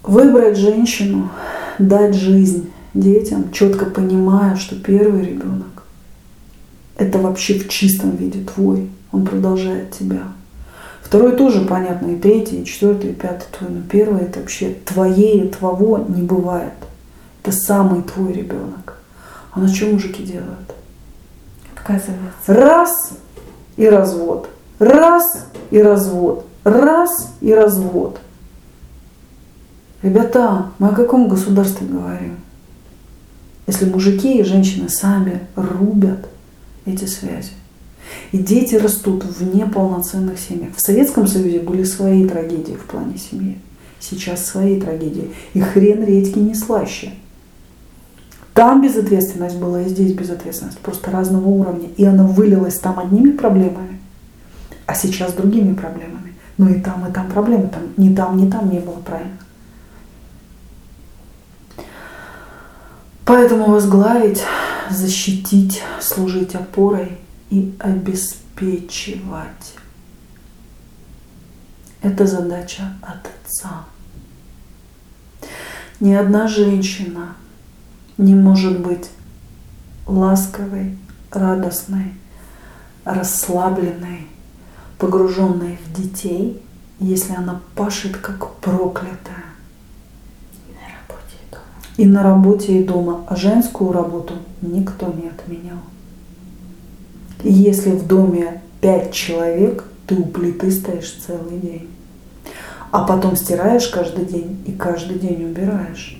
выбрать 0.02 0.56
женщину, 0.56 1.30
дать 1.78 2.14
жизнь 2.14 2.70
детям, 2.94 3.50
четко 3.52 3.86
понимая, 3.86 4.56
что 4.56 4.76
первый 4.76 5.22
ребенок 5.24 5.70
это 7.00 7.18
вообще 7.18 7.58
в 7.58 7.68
чистом 7.68 8.14
виде 8.16 8.44
твой, 8.44 8.90
он 9.10 9.24
продолжает 9.24 9.90
тебя. 9.92 10.24
Второй 11.10 11.34
тоже 11.34 11.62
понятно, 11.62 12.12
и 12.12 12.16
третий, 12.20 12.62
и 12.62 12.64
четвертый, 12.64 13.10
и 13.10 13.14
пятый 13.14 13.46
твой, 13.50 13.68
но 13.68 13.82
первый 13.82 14.22
это 14.22 14.38
вообще 14.38 14.76
твоей, 14.84 15.48
твоего 15.48 15.98
не 15.98 16.22
бывает. 16.22 16.74
Это 17.42 17.50
самый 17.50 18.02
твой 18.02 18.32
ребенок. 18.32 18.96
А 19.50 19.58
на 19.58 19.68
чем 19.68 19.94
мужики 19.94 20.22
делают? 20.22 20.72
Отказывается. 21.74 22.20
Раз 22.46 23.10
и 23.76 23.88
развод. 23.88 24.50
Раз 24.78 25.48
и 25.72 25.82
развод. 25.82 26.46
Раз 26.62 27.34
и 27.40 27.52
развод. 27.52 28.20
Ребята, 30.02 30.66
мы 30.78 30.90
о 30.90 30.94
каком 30.94 31.28
государстве 31.28 31.88
говорим? 31.88 32.38
Если 33.66 33.90
мужики 33.90 34.38
и 34.38 34.44
женщины 34.44 34.88
сами 34.88 35.40
рубят 35.56 36.28
эти 36.86 37.06
связи. 37.06 37.50
И 38.32 38.38
дети 38.38 38.76
растут 38.76 39.24
в 39.24 39.54
неполноценных 39.54 40.38
семьях. 40.38 40.76
В 40.76 40.80
Советском 40.80 41.26
Союзе 41.26 41.60
были 41.60 41.84
свои 41.84 42.26
трагедии 42.26 42.74
в 42.74 42.84
плане 42.84 43.18
семьи. 43.18 43.58
Сейчас 43.98 44.46
свои 44.46 44.80
трагедии. 44.80 45.30
И 45.54 45.60
хрен 45.60 46.04
редьки 46.04 46.38
не 46.38 46.54
слаще. 46.54 47.12
Там 48.54 48.82
безответственность 48.82 49.56
была, 49.56 49.82
и 49.82 49.88
здесь 49.88 50.12
безответственность. 50.12 50.78
Просто 50.78 51.10
разного 51.10 51.48
уровня. 51.48 51.88
И 51.96 52.04
она 52.04 52.24
вылилась 52.24 52.78
там 52.78 52.98
одними 52.98 53.32
проблемами, 53.32 53.98
а 54.86 54.94
сейчас 54.94 55.32
другими 55.32 55.74
проблемами. 55.74 56.34
Но 56.56 56.68
и 56.68 56.80
там, 56.80 57.06
и 57.08 57.12
там 57.12 57.30
проблемы. 57.30 57.68
Там, 57.68 57.82
ни 57.96 58.14
там, 58.14 58.36
ни 58.36 58.50
там 58.50 58.70
не 58.70 58.80
было 58.80 58.96
правильно. 58.96 59.38
Поэтому 63.24 63.70
возглавить, 63.70 64.42
защитить, 64.90 65.82
служить 66.00 66.54
опорой 66.54 67.19
и 67.50 67.74
обеспечивать. 67.78 69.74
Это 72.00 72.26
задача 72.26 72.94
от 73.02 73.26
отца. 73.26 73.84
Ни 75.98 76.14
одна 76.14 76.48
женщина 76.48 77.34
не 78.16 78.34
может 78.34 78.80
быть 78.80 79.10
ласковой, 80.06 80.96
радостной, 81.30 82.14
расслабленной, 83.04 84.26
погруженной 84.98 85.78
в 85.84 85.92
детей, 85.92 86.62
если 87.00 87.34
она 87.34 87.60
пашет 87.74 88.16
как 88.16 88.54
проклятая. 88.56 89.44
На 90.68 90.86
работе 90.88 91.36
и 91.42 91.50
дома. 91.50 91.64
И 91.96 92.06
на 92.06 92.22
работе, 92.22 92.80
и 92.80 92.84
дома. 92.84 93.26
А 93.28 93.36
женскую 93.36 93.92
работу 93.92 94.34
никто 94.62 95.12
не 95.12 95.28
отменял. 95.28 95.80
Если 97.42 97.90
в 97.90 98.06
доме 98.06 98.60
пять 98.80 99.12
человек, 99.12 99.84
ты 100.06 100.14
у 100.14 100.24
плиты 100.24 100.70
стоишь 100.70 101.18
целый 101.26 101.58
день. 101.58 101.88
А 102.90 103.04
потом 103.04 103.36
стираешь 103.36 103.86
каждый 103.88 104.24
день 104.24 104.58
и 104.66 104.72
каждый 104.72 105.18
день 105.18 105.44
убираешь. 105.44 106.18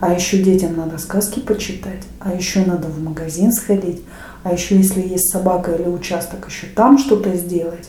А 0.00 0.12
еще 0.12 0.42
детям 0.42 0.76
надо 0.76 0.98
сказки 0.98 1.40
почитать, 1.40 2.02
а 2.20 2.34
еще 2.34 2.64
надо 2.64 2.88
в 2.88 3.02
магазин 3.02 3.52
сходить, 3.52 4.02
а 4.42 4.52
еще 4.52 4.76
если 4.76 5.00
есть 5.00 5.30
собака 5.30 5.72
или 5.72 5.88
участок, 5.88 6.46
еще 6.48 6.66
там 6.66 6.98
что-то 6.98 7.34
сделать. 7.34 7.88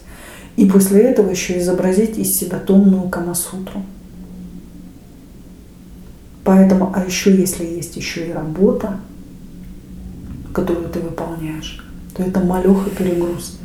И 0.55 0.65
после 0.65 1.01
этого 1.01 1.29
еще 1.29 1.59
изобразить 1.59 2.17
из 2.17 2.37
себя 2.37 2.59
томную 2.59 3.09
камасутру. 3.09 3.83
Поэтому, 6.45 6.93
а 6.95 7.03
еще 7.03 7.35
если 7.35 7.65
есть 7.65 7.97
еще 7.97 8.29
и 8.29 8.31
работа, 8.31 8.99
которую 10.53 10.87
ты 10.87 10.99
выполняешь, 10.99 11.84
то 12.15 12.23
это 12.23 12.39
малех 12.39 12.87
и 12.87 12.89
перегруз. 12.91 13.59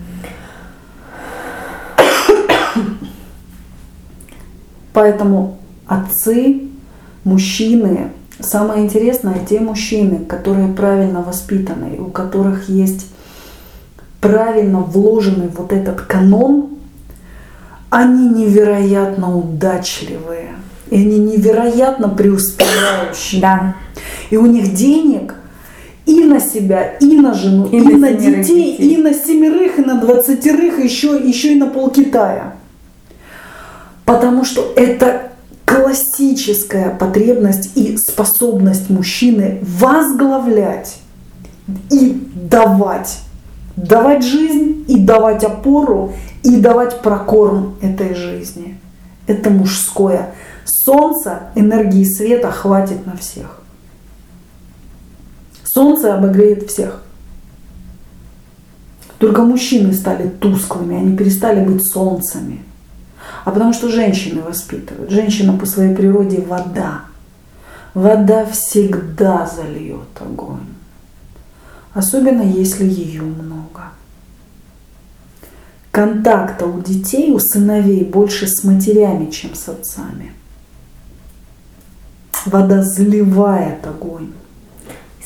Поэтому 4.92 5.58
отцы, 5.86 6.62
мужчины, 7.24 8.10
самое 8.40 8.84
интересное, 8.84 9.44
те 9.48 9.60
мужчины, 9.60 10.24
которые 10.24 10.72
правильно 10.72 11.22
воспитаны, 11.22 11.98
у 12.00 12.10
которых 12.10 12.68
есть 12.68 13.06
правильно 14.20 14.80
вложенный 14.80 15.48
вот 15.48 15.72
этот 15.72 16.00
канон, 16.02 16.70
они 17.88 18.28
невероятно 18.28 19.36
удачливые, 19.36 20.50
и 20.90 20.96
они 20.96 21.18
невероятно 21.18 22.08
преуспевающие. 22.08 23.40
Да. 23.40 23.74
И 24.30 24.36
у 24.36 24.46
них 24.46 24.74
денег 24.74 25.34
и 26.06 26.24
на 26.24 26.40
себя, 26.40 26.94
и 27.00 27.16
на 27.16 27.34
жену, 27.34 27.66
и, 27.66 27.76
И 27.76 27.80
на, 27.80 27.98
на 27.98 28.12
детей, 28.12 28.72
детей. 28.72 28.94
и 28.94 28.96
на 28.96 29.14
семерых, 29.14 29.78
и 29.78 29.82
на 29.82 30.00
двадцатерых, 30.00 30.82
еще, 30.82 31.18
еще 31.18 31.52
и 31.52 31.56
на 31.56 31.66
пол 31.66 31.90
Китая. 31.90 32.54
Потому 34.04 34.44
что 34.44 34.72
это 34.76 35.30
классическая 35.64 36.90
потребность 36.90 37.76
и 37.76 37.96
способность 37.96 38.90
мужчины 38.90 39.60
возглавлять 39.62 40.96
и 41.90 42.20
давать. 42.34 43.20
Давать 43.76 44.24
жизнь 44.24 44.84
и 44.88 44.98
давать 44.98 45.44
опору 45.44 46.12
и 46.42 46.56
давать 46.56 47.00
прокорм 47.02 47.76
этой 47.80 48.14
жизни. 48.14 48.78
Это 49.26 49.50
мужское. 49.50 50.34
Солнца, 50.64 51.50
энергии 51.54 52.04
света 52.04 52.50
хватит 52.50 53.06
на 53.06 53.16
всех. 53.16 53.59
Солнце 55.72 56.14
обогреет 56.14 56.68
всех. 56.68 57.00
Только 59.18 59.42
мужчины 59.42 59.92
стали 59.92 60.28
тусклыми, 60.28 60.96
они 60.96 61.16
перестали 61.16 61.64
быть 61.64 61.86
солнцами. 61.86 62.64
А 63.44 63.52
потому 63.52 63.72
что 63.72 63.88
женщины 63.88 64.42
воспитывают. 64.42 65.10
Женщина 65.10 65.56
по 65.56 65.66
своей 65.66 65.94
природе 65.94 66.40
вода. 66.40 67.02
Вода 67.94 68.46
всегда 68.46 69.46
зальет 69.46 70.08
огонь. 70.18 70.66
Особенно 71.94 72.42
если 72.42 72.84
ее 72.84 73.22
много. 73.22 73.90
Контакта 75.92 76.66
у 76.66 76.80
детей, 76.80 77.30
у 77.30 77.38
сыновей 77.38 78.04
больше 78.04 78.48
с 78.48 78.64
матерями, 78.64 79.30
чем 79.30 79.54
с 79.54 79.68
отцами. 79.68 80.32
Вода 82.46 82.82
заливает 82.82 83.86
огонь. 83.86 84.32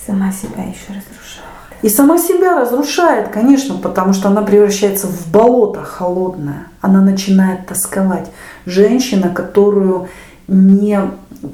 Сама 0.07 0.33
себя 0.33 0.65
еще 0.65 0.89
разрушает. 0.89 1.45
И 1.83 1.89
сама 1.89 2.19
себя 2.19 2.59
разрушает, 2.59 3.29
конечно, 3.29 3.77
потому 3.77 4.13
что 4.13 4.29
она 4.29 4.43
превращается 4.43 5.07
в 5.07 5.31
болото 5.31 5.83
холодное. 5.83 6.67
Она 6.81 7.01
начинает 7.01 7.67
тосковать. 7.67 8.31
Женщина, 8.65 9.29
которую 9.29 10.09
не 10.49 10.99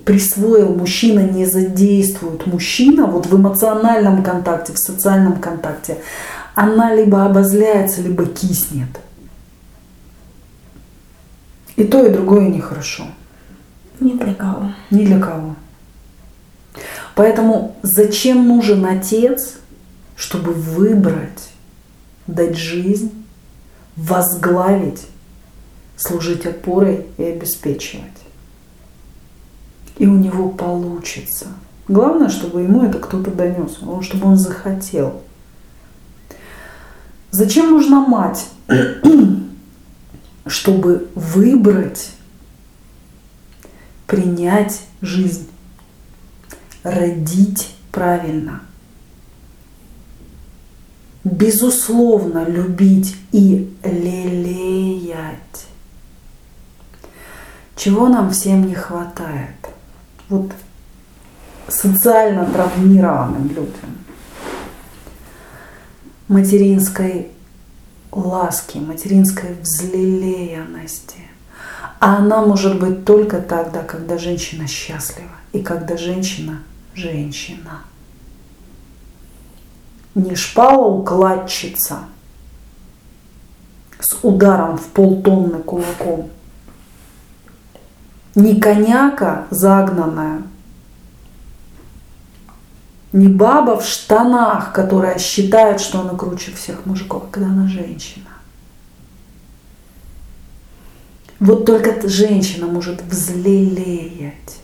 присвоил 0.05 0.75
мужчина, 0.75 1.21
не 1.21 1.47
задействует 1.47 2.47
мужчина 2.47 3.07
вот 3.07 3.27
в 3.27 3.37
эмоциональном 3.37 4.23
контакте, 4.23 4.73
в 4.73 4.79
социальном 4.79 5.41
контакте, 5.41 5.99
она 6.55 6.95
либо 6.95 7.25
обозляется, 7.25 8.03
либо 8.03 8.27
киснет. 8.27 9.01
И 11.77 11.85
то, 11.85 12.05
и 12.05 12.13
другое 12.13 12.49
нехорошо. 12.49 13.05
Ни 14.01 14.13
для 14.13 14.35
кого. 14.35 14.73
Ни 14.91 15.05
для 15.07 15.19
кого. 15.19 15.57
Поэтому 17.21 17.77
зачем 17.83 18.49
нужен 18.49 18.87
отец, 18.87 19.57
чтобы 20.17 20.55
выбрать, 20.55 21.51
дать 22.27 22.57
жизнь, 22.57 23.13
возглавить, 23.95 25.07
служить 25.99 26.47
опорой 26.47 27.05
и 27.19 27.25
обеспечивать? 27.25 28.07
И 29.99 30.07
у 30.07 30.17
него 30.17 30.49
получится. 30.49 31.49
Главное, 31.89 32.31
чтобы 32.31 32.63
ему 32.63 32.87
это 32.87 32.99
кто-то 32.99 33.31
донес, 33.31 33.81
чтобы 34.01 34.27
он 34.27 34.39
захотел. 34.39 35.21
Зачем 37.33 37.71
нужна 37.71 38.01
мать? 38.01 38.49
Чтобы 40.47 41.11
выбрать, 41.15 42.13
принять 44.07 44.81
жизнь, 45.03 45.51
родить 46.83 47.75
правильно. 47.93 48.63
Безусловно, 51.25 52.45
любить 52.45 53.17
и 53.33 53.77
лелеять. 53.85 55.37
чего 57.77 58.09
нам 58.09 58.31
всем 58.31 58.67
не 58.67 58.75
хватает? 58.75 59.57
Вот 60.29 60.53
социально 61.69 62.47
травмированным 62.47 63.49
людям. 63.49 63.99
Материнской 66.29 67.29
ласки, 68.13 68.79
материнской 68.79 69.57
взлелеянности. 69.61 71.21
А 71.99 72.17
она 72.17 72.45
может 72.45 72.81
быть 72.81 73.05
только 73.05 73.41
тогда, 73.43 73.83
когда 73.83 74.17
женщина 74.17 74.67
счастлива 74.67 75.37
и 75.53 75.61
когда 75.61 75.99
женщина– 75.99 76.63
женщина. 77.01 77.83
Не 80.15 80.35
шпала-укладчица 80.35 82.01
с 83.99 84.19
ударом 84.23 84.77
в 84.77 84.87
полтонны 84.89 85.59
кулаком. 85.63 86.31
Не 88.35 88.61
коняка 88.61 89.47
загнанная, 89.51 90.43
не 93.13 93.29
баба 93.29 93.81
в 93.81 93.85
штанах, 93.85 94.73
которая 94.73 95.19
считает, 95.19 95.81
что 95.81 96.01
она 96.01 96.15
круче 96.15 96.53
всех 96.53 96.87
мужиков, 96.87 97.25
когда 97.31 97.49
она 97.49 97.67
женщина. 97.67 98.27
Вот 101.41 101.65
только 101.65 102.07
женщина 102.09 102.67
может 102.67 103.03
взлелеять, 103.03 104.60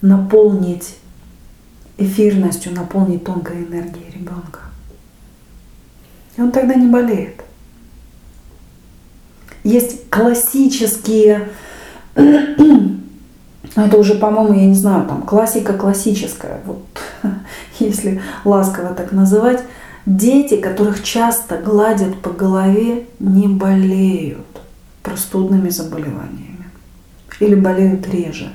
наполнить 0.00 0.96
эфирностью, 1.96 2.72
наполнить 2.72 3.24
тонкой 3.24 3.64
энергией 3.64 4.10
ребенка. 4.14 4.60
И 6.36 6.40
он 6.40 6.52
тогда 6.52 6.74
не 6.74 6.86
болеет. 6.86 7.42
Есть 9.64 10.08
классические, 10.08 11.48
ну 12.14 13.02
это 13.74 13.98
уже, 13.98 14.14
по-моему, 14.14 14.54
я 14.54 14.66
не 14.66 14.74
знаю, 14.74 15.06
там 15.06 15.22
классика 15.22 15.74
классическая, 15.74 16.60
вот 16.64 16.86
если 17.80 18.22
ласково 18.44 18.94
так 18.94 19.12
называть, 19.12 19.62
дети, 20.06 20.56
которых 20.56 21.02
часто 21.02 21.58
гладят 21.58 22.20
по 22.22 22.30
голове, 22.30 23.06
не 23.18 23.48
болеют 23.48 24.46
простудными 25.02 25.68
заболеваниями 25.68 26.66
или 27.40 27.54
болеют 27.54 28.08
реже. 28.08 28.52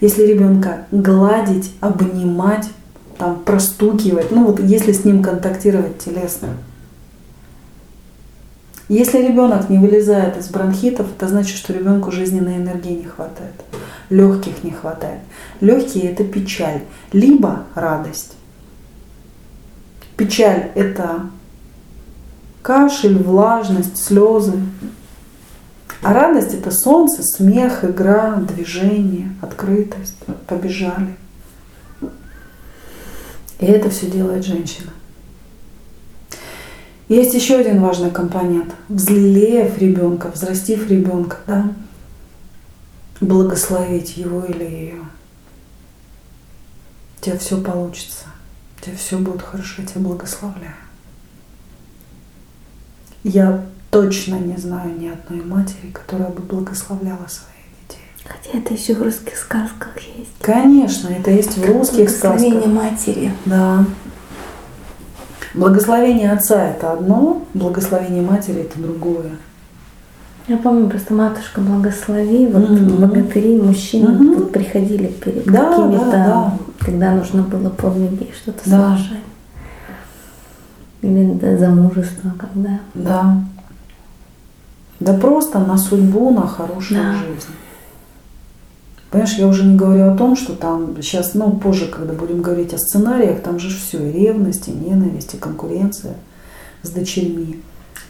Если 0.00 0.22
ребенка 0.22 0.86
гладить, 0.92 1.72
обнимать, 1.80 2.68
там, 3.18 3.40
простукивать, 3.40 4.30
ну 4.30 4.46
вот 4.46 4.60
если 4.60 4.92
с 4.92 5.04
ним 5.04 5.22
контактировать 5.22 5.98
телесно. 5.98 6.48
Если 8.88 9.18
ребенок 9.18 9.68
не 9.68 9.76
вылезает 9.76 10.38
из 10.38 10.48
бронхитов, 10.48 11.06
это 11.14 11.28
значит, 11.28 11.58
что 11.58 11.74
ребенку 11.74 12.10
жизненной 12.10 12.56
энергии 12.56 12.92
не 12.92 13.04
хватает, 13.04 13.52
легких 14.08 14.64
не 14.64 14.70
хватает. 14.70 15.20
Легкие– 15.60 16.04
это 16.12 16.24
печаль, 16.24 16.82
либо 17.12 17.64
радость. 17.74 18.32
Печаль– 20.16 20.70
это 20.74 21.26
кашель, 22.62 23.18
влажность, 23.18 23.98
слезы, 23.98 24.54
а 26.02 26.12
радость 26.12 26.54
это 26.54 26.70
солнце, 26.70 27.22
смех, 27.22 27.84
игра, 27.84 28.36
движение, 28.36 29.34
открытость. 29.42 30.16
Побежали. 30.46 31.16
И 33.58 33.66
это 33.66 33.90
все 33.90 34.10
делает 34.10 34.44
женщина. 34.44 34.92
Есть 37.08 37.34
еще 37.34 37.56
один 37.56 37.80
важный 37.80 38.10
компонент. 38.10 38.74
Взлелеев 38.88 39.78
ребенка, 39.78 40.30
взрастив 40.32 40.88
ребенка, 40.88 41.38
да, 41.46 41.72
благословить 43.20 44.16
его 44.16 44.44
или 44.44 44.64
ее. 44.64 45.00
У 47.18 47.24
тебя 47.24 47.38
все 47.38 47.60
получится. 47.60 48.26
У 48.78 48.84
тебя 48.84 48.96
все 48.96 49.18
будет 49.18 49.42
хорошо, 49.42 49.82
я 49.82 49.88
тебя 49.88 50.02
благословляю. 50.02 50.74
Я 53.24 53.66
точно 53.90 54.36
не 54.36 54.56
знаю 54.56 54.90
ни 54.98 55.08
одной 55.08 55.42
матери, 55.44 55.90
которая 55.92 56.28
бы 56.28 56.42
благословляла 56.42 57.26
своих 57.28 57.64
детей. 57.88 58.02
Хотя 58.24 58.58
это 58.58 58.74
еще 58.74 58.94
в 58.94 59.02
русских 59.02 59.36
сказках 59.36 59.96
есть. 60.18 60.30
Конечно, 60.40 61.08
это 61.08 61.30
есть 61.30 61.56
в 61.56 61.64
русских 61.66 62.10
сказках. 62.10 62.40
Благословение 62.40 62.68
матери. 62.68 63.32
Да. 63.46 63.84
Благословение 65.54 66.32
отца 66.32 66.62
это 66.68 66.92
одно, 66.92 67.42
благословение 67.54 68.22
матери 68.22 68.60
это 68.60 68.78
другое. 68.78 69.30
Я 70.46 70.56
помню, 70.56 70.88
просто 70.88 71.12
матушка 71.14 71.60
благослови, 71.60 72.46
вот 72.46 72.68
Мгм. 72.70 72.96
богатыри, 73.00 73.60
мужчины 73.60 74.08
Мгм. 74.12 74.34
тут 74.36 74.52
приходили 74.52 75.06
перед 75.08 75.44
Да, 75.46 75.70
какими-то, 75.70 76.10
да, 76.10 76.24
да. 76.24 76.58
когда 76.78 77.12
нужно 77.12 77.42
было 77.42 77.68
подвиги 77.70 78.30
что-то 78.42 78.60
Да. 78.68 78.96
совершать. 78.96 79.24
Или 81.02 81.32
до 81.34 81.56
замужества, 81.58 82.32
когда. 82.38 82.80
Да. 82.94 83.02
Да 83.04 83.36
просто 85.00 85.58
на 85.58 85.78
судьбу, 85.78 86.30
на 86.30 86.46
хорошую 86.46 87.00
Да. 87.02 87.12
жизнь. 87.14 87.48
Понимаешь, 89.10 89.38
я 89.38 89.46
уже 89.46 89.64
не 89.64 89.74
говорю 89.76 90.10
о 90.12 90.16
том, 90.16 90.36
что 90.36 90.54
там 90.54 90.94
сейчас, 91.00 91.32
ну, 91.34 91.50
позже, 91.52 91.86
когда 91.86 92.12
будем 92.12 92.42
говорить 92.42 92.74
о 92.74 92.78
сценариях, 92.78 93.40
там 93.40 93.58
же 93.58 93.74
все, 93.74 94.06
и 94.06 94.12
ревность, 94.12 94.68
и 94.68 94.70
ненависть, 94.70 95.32
и 95.34 95.38
конкуренция 95.38 96.14
с 96.82 96.90
дочерьми, 96.90 97.62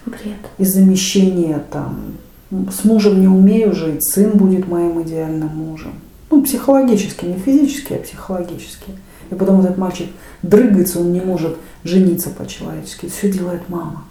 Бред. 0.07 0.39
и 0.59 0.65
замещение 0.65 1.63
там, 1.71 2.17
с 2.51 2.85
мужем 2.85 3.21
не 3.21 3.29
умею 3.29 3.75
жить, 3.75 4.03
сын 4.05 4.31
будет 4.33 4.67
моим 4.67 5.01
идеальным 5.03 5.49
мужем. 5.49 5.93
Ну, 6.31 6.43
психологически, 6.43 7.27
не 7.27 7.35
физически, 7.39 7.93
а 7.93 8.03
психологически. 8.03 8.91
И 9.31 9.35
потом 9.35 9.61
этот 9.61 9.79
мальчик 9.79 10.09
дрыгается, 10.43 10.99
он 11.01 11.13
не 11.13 11.21
может 11.21 11.57
жениться 11.85 12.31
по-человечески. 12.31 13.09
Все 13.09 13.31
делает 13.31 13.69
мама. 13.69 14.05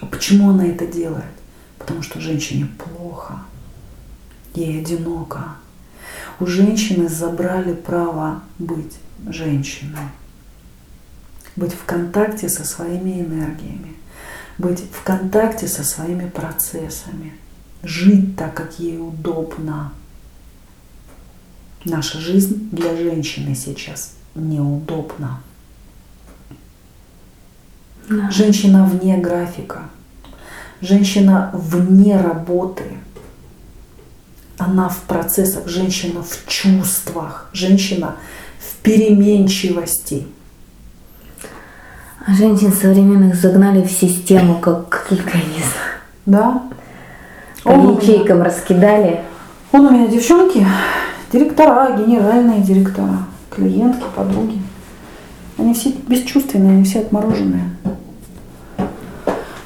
А 0.00 0.06
почему 0.06 0.50
она 0.50 0.66
это 0.66 0.86
делает? 0.86 1.24
Потому 1.78 2.02
что 2.02 2.20
женщине 2.20 2.68
плохо, 2.78 3.40
ей 4.54 4.80
одиноко. 4.80 5.56
У 6.40 6.46
женщины 6.46 7.08
забрали 7.08 7.74
право 7.74 8.42
быть 8.58 8.96
женщиной, 9.28 10.08
быть 11.56 11.72
в 11.72 11.84
контакте 11.84 12.48
со 12.48 12.64
своими 12.64 13.20
энергиями, 13.20 13.96
быть 14.58 14.84
в 14.92 15.02
контакте 15.02 15.66
со 15.66 15.84
своими 15.84 16.28
процессами, 16.28 17.34
жить 17.82 18.36
так, 18.36 18.54
как 18.54 18.78
ей 18.78 18.98
удобно. 18.98 19.92
Наша 21.84 22.18
жизнь 22.18 22.68
для 22.72 22.96
женщины 22.96 23.54
сейчас 23.54 24.14
неудобна. 24.34 25.40
Да. 28.08 28.30
Женщина 28.30 28.84
вне 28.84 29.18
графика, 29.18 29.90
женщина 30.80 31.50
вне 31.52 32.20
работы. 32.20 32.84
Она 34.58 34.88
в 34.88 34.98
процессах, 35.02 35.68
женщина 35.68 36.22
в 36.22 36.46
чувствах, 36.50 37.48
женщина 37.52 38.16
в 38.58 38.76
переменчивости. 38.82 40.26
А 42.26 42.34
женщин 42.34 42.72
современных 42.72 43.36
загнали 43.36 43.82
в 43.82 43.90
систему, 43.90 44.58
как 44.58 44.88
каких-то, 44.88 45.36
не 45.38 45.42
знаю, 45.62 46.00
Да? 46.26 46.62
по 47.62 47.70
Он 47.70 47.80
у 47.80 47.90
меня- 47.92 48.00
ячейкам 48.02 48.42
раскидали. 48.42 49.20
Он 49.72 49.86
у 49.86 49.90
меня 49.90 50.08
девчонки, 50.08 50.66
директора, 51.32 51.96
генеральные 51.96 52.60
директора, 52.62 53.18
клиентки, 53.50 54.04
подруги. 54.14 54.60
Они 55.56 55.74
все 55.74 55.90
бесчувственные, 56.06 56.72
они 56.72 56.84
все 56.84 57.00
отмороженные. 57.00 57.70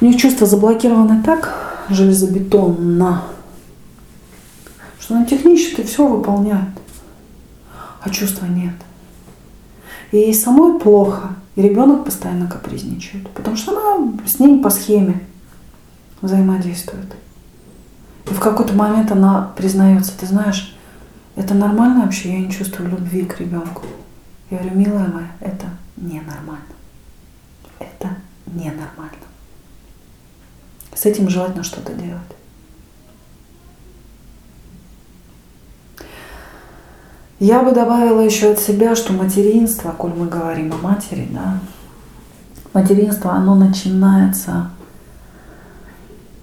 У 0.02 0.04
них 0.04 0.16
чувства 0.16 0.48
заблокированы 0.48 1.22
так 1.22 1.86
железобетонно, 1.88 3.22
что 4.98 5.14
она 5.14 5.24
технически 5.24 5.84
все 5.84 6.04
выполняет, 6.04 6.70
а 8.00 8.10
чувства 8.10 8.46
нет. 8.46 8.74
И 10.10 10.16
ей 10.16 10.34
самой 10.34 10.80
плохо, 10.80 11.36
и 11.54 11.62
ребенок 11.62 12.04
постоянно 12.04 12.48
капризничает, 12.48 13.30
потому 13.30 13.56
что 13.56 13.78
она 13.78 14.12
с 14.26 14.40
ней 14.40 14.60
по 14.60 14.70
схеме 14.70 15.20
взаимодействует. 16.20 17.14
И 18.28 18.34
в 18.34 18.40
какой-то 18.40 18.74
момент 18.74 19.12
она 19.12 19.52
признается, 19.56 20.18
ты 20.18 20.26
знаешь, 20.26 20.76
это 21.36 21.54
нормально 21.54 22.02
вообще, 22.02 22.32
я 22.32 22.40
не 22.40 22.50
чувствую 22.50 22.90
любви 22.90 23.24
к 23.24 23.38
ребенку. 23.38 23.84
Я 24.50 24.58
говорю, 24.58 24.76
милая 24.76 25.06
моя, 25.06 25.30
это 25.38 25.66
ненормально. 25.96 26.74
Это 27.78 28.16
ненормально. 28.46 29.31
С 30.94 31.07
этим 31.07 31.28
желательно 31.28 31.64
что-то 31.64 31.92
делать. 31.94 32.20
Я 37.40 37.62
бы 37.62 37.73
добавила 37.73 38.21
еще 38.21 38.52
от 38.52 38.60
себя, 38.60 38.94
что 38.94 39.12
материнство, 39.12 39.90
коль 39.90 40.12
мы 40.14 40.29
говорим 40.29 40.73
о 40.73 40.77
матери, 40.77 41.27
да, 41.31 41.58
материнство, 42.73 43.33
оно 43.33 43.56
начинается 43.56 44.71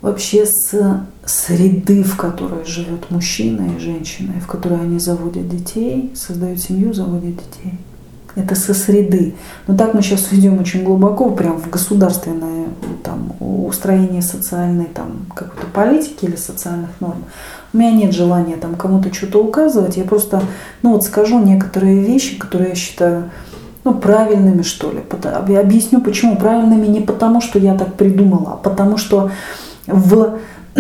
вообще 0.02 0.46
с 0.46 1.06
среды, 1.26 2.04
в 2.04 2.18
которой 2.18 2.66
живет 2.66 3.12
мужчина 3.12 3.76
и 3.76 3.80
женщина, 3.80 4.34
и 4.38 4.42
в 4.42 4.48
которой 4.48 4.82
они 4.82 5.00
заводят 5.00 5.48
детей, 5.48 6.12
создают 6.16 6.60
семью, 6.60 6.94
заводят 6.94 7.36
детей. 7.36 7.80
Это 8.36 8.56
со 8.56 8.74
среды. 8.74 9.36
Но 9.68 9.76
так 9.76 9.94
мы 9.94 10.02
сейчас 10.02 10.32
уйдем 10.32 10.60
очень 10.60 10.84
глубоко, 10.84 11.30
прям 11.32 11.60
в 11.60 11.70
государственное 11.70 12.68
там, 13.04 13.34
устроение 13.40 14.22
социальной 14.22 14.86
там, 14.86 15.26
какой-то 15.36 15.68
политики 15.68 16.26
или 16.26 16.36
социальных 16.36 16.90
норм. 17.00 17.26
У 17.74 17.78
меня 17.78 17.92
нет 17.92 18.14
желания 18.14 18.56
там 18.56 18.76
кому-то 18.76 19.14
что-то 19.14 19.44
указывать. 19.44 19.98
Я 19.98 20.04
просто 20.04 20.42
ну, 20.82 20.94
вот 20.94 21.04
скажу 21.04 21.40
некоторые 21.40 22.02
вещи, 22.02 22.38
которые 22.38 22.70
я 22.70 22.76
считаю 22.76 23.30
ну, 23.84 23.94
правильными, 23.94 24.62
что 24.62 24.92
ли. 24.92 25.04
Объясню, 25.56 26.02
почему. 26.02 26.36
Правильными 26.36 26.88
не 26.88 27.02
потому, 27.02 27.42
что 27.42 27.60
я 27.60 27.76
так 27.78 27.96
придумала, 27.96 28.54
а 28.54 28.58
потому 28.58 28.98
что 28.98 29.32
в, 29.88 30.40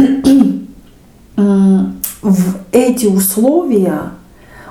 в 1.35 2.55
эти 2.71 3.05
условия 3.05 4.11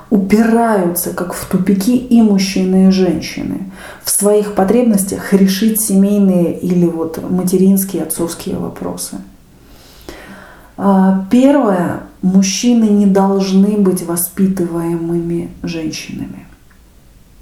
упираются 0.09 1.13
как 1.13 1.33
в 1.33 1.47
тупики 1.47 1.95
и 1.95 2.21
мужчины, 2.21 2.87
и 2.87 2.91
женщины 2.91 3.71
в 4.03 4.09
своих 4.09 4.55
потребностях 4.55 5.33
решить 5.33 5.79
семейные 5.81 6.57
или 6.59 6.85
вот 6.85 7.21
материнские, 7.29 8.03
отцовские 8.03 8.57
вопросы. 8.57 9.17
А, 10.77 11.25
первое, 11.29 12.03
мужчины 12.21 12.85
не 12.85 13.05
должны 13.05 13.77
быть 13.77 14.03
воспитываемыми 14.05 15.51
женщинами. 15.61 16.47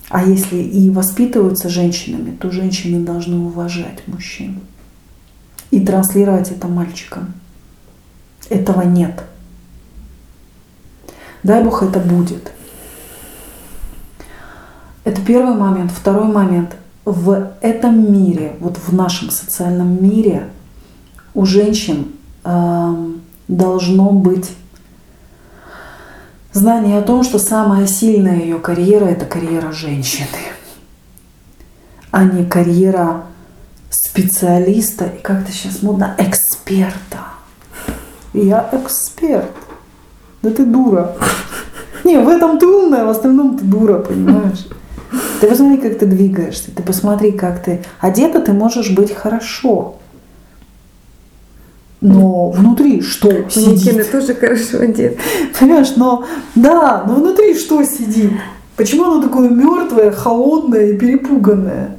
А 0.09 0.25
если 0.25 0.57
и 0.57 0.89
воспитываются 0.89 1.69
женщинами, 1.69 2.35
то 2.35 2.49
женщины 2.51 3.05
должны 3.05 3.37
уважать 3.37 4.07
мужчин 4.07 4.59
и 5.71 5.79
транслировать 5.81 6.51
это 6.51 6.67
мальчикам. 6.67 7.33
Этого 8.49 8.81
нет. 8.83 9.23
Дай 11.43 11.63
Бог 11.63 11.83
это 11.83 11.99
будет. 11.99 12.51
Это 15.07 15.21
первый 15.21 15.55
момент. 15.55 15.89
Второй 15.89 16.27
момент. 16.27 16.75
В 17.05 17.53
этом 17.61 18.11
мире, 18.11 18.57
вот 18.59 18.75
в 18.75 18.93
нашем 18.93 19.29
социальном 19.29 20.03
мире 20.03 20.49
у 21.33 21.45
женщин 21.45 22.11
э, 22.43 23.07
должно 23.47 24.09
быть 24.09 24.51
знание 26.51 26.99
о 26.99 27.03
том, 27.03 27.23
что 27.23 27.39
самая 27.39 27.87
сильная 27.87 28.41
ее 28.41 28.59
карьера– 28.59 29.05
это 29.05 29.23
карьера 29.23 29.71
женщины, 29.71 30.27
а 32.11 32.25
не 32.25 32.45
карьера 32.45 33.23
специалиста 33.89 35.05
и 35.05 35.21
как-то 35.21 35.53
сейчас 35.53 35.83
модно 35.83 36.15
эксперта. 36.17 37.19
Я 38.33 38.69
эксперт. 38.73 39.55
Да 40.41 40.51
ты 40.51 40.65
дура. 40.65 41.15
Не, 42.03 42.17
в 42.17 42.27
этом 42.27 42.59
ты 42.59 42.67
умная, 42.67 43.05
в 43.05 43.09
остальном 43.09 43.57
ты 43.57 43.63
дура, 43.63 43.99
понимаешь? 43.99 44.65
Ты 45.39 45.47
посмотри, 45.47 45.77
как 45.77 45.99
ты 45.99 46.05
двигаешься, 46.05 46.71
ты 46.75 46.83
посмотри, 46.83 47.31
как 47.31 47.63
ты 47.63 47.81
одета, 47.99 48.41
ты 48.41 48.53
можешь 48.53 48.91
быть 48.91 49.13
хорошо. 49.13 49.95
Но 52.01 52.51
внутри 52.51 53.01
что 53.01 53.29
сидит? 53.49 53.85
Никина 53.85 54.03
тоже 54.03 54.35
хорошо 54.35 54.79
одет. 54.81 55.17
Понимаешь, 55.59 55.93
но 55.95 56.25
да, 56.55 57.03
но 57.07 57.15
внутри 57.15 57.57
что 57.57 57.83
сидит? 57.83 58.33
Почему 58.75 59.05
оно 59.05 59.21
такое 59.21 59.49
мертвое, 59.49 60.11
холодное 60.11 60.91
и 60.91 60.97
перепуганное? 60.97 61.97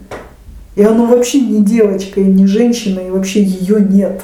И 0.77 0.83
оно 0.83 1.07
вообще 1.07 1.41
не 1.41 1.65
девочка 1.65 2.21
и 2.21 2.25
не 2.25 2.47
женщина, 2.47 3.01
и 3.01 3.11
вообще 3.11 3.43
ее 3.43 3.81
нет. 3.81 4.23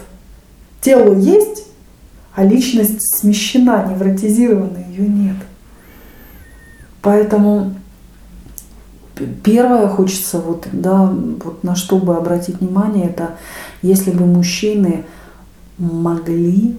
Тело 0.81 1.13
есть, 1.15 1.65
а 2.35 2.45
личность 2.45 3.01
смещена, 3.19 3.89
невротизирована, 3.91 4.79
ее 4.91 5.09
нет. 5.09 5.37
Поэтому 7.03 7.75
первое 9.43 9.89
хочется 9.89 10.41
вот, 10.41 10.69
да, 10.73 11.07
вот 11.07 11.63
на 11.65 11.77
что 11.77 11.99
бы 11.99 12.17
обратить 12.17 12.61
внимание, 12.61 13.07
это 13.07 13.37
если 13.83 14.11
бы 14.11 14.27
мужчины 14.27 15.05
могли 15.79 16.77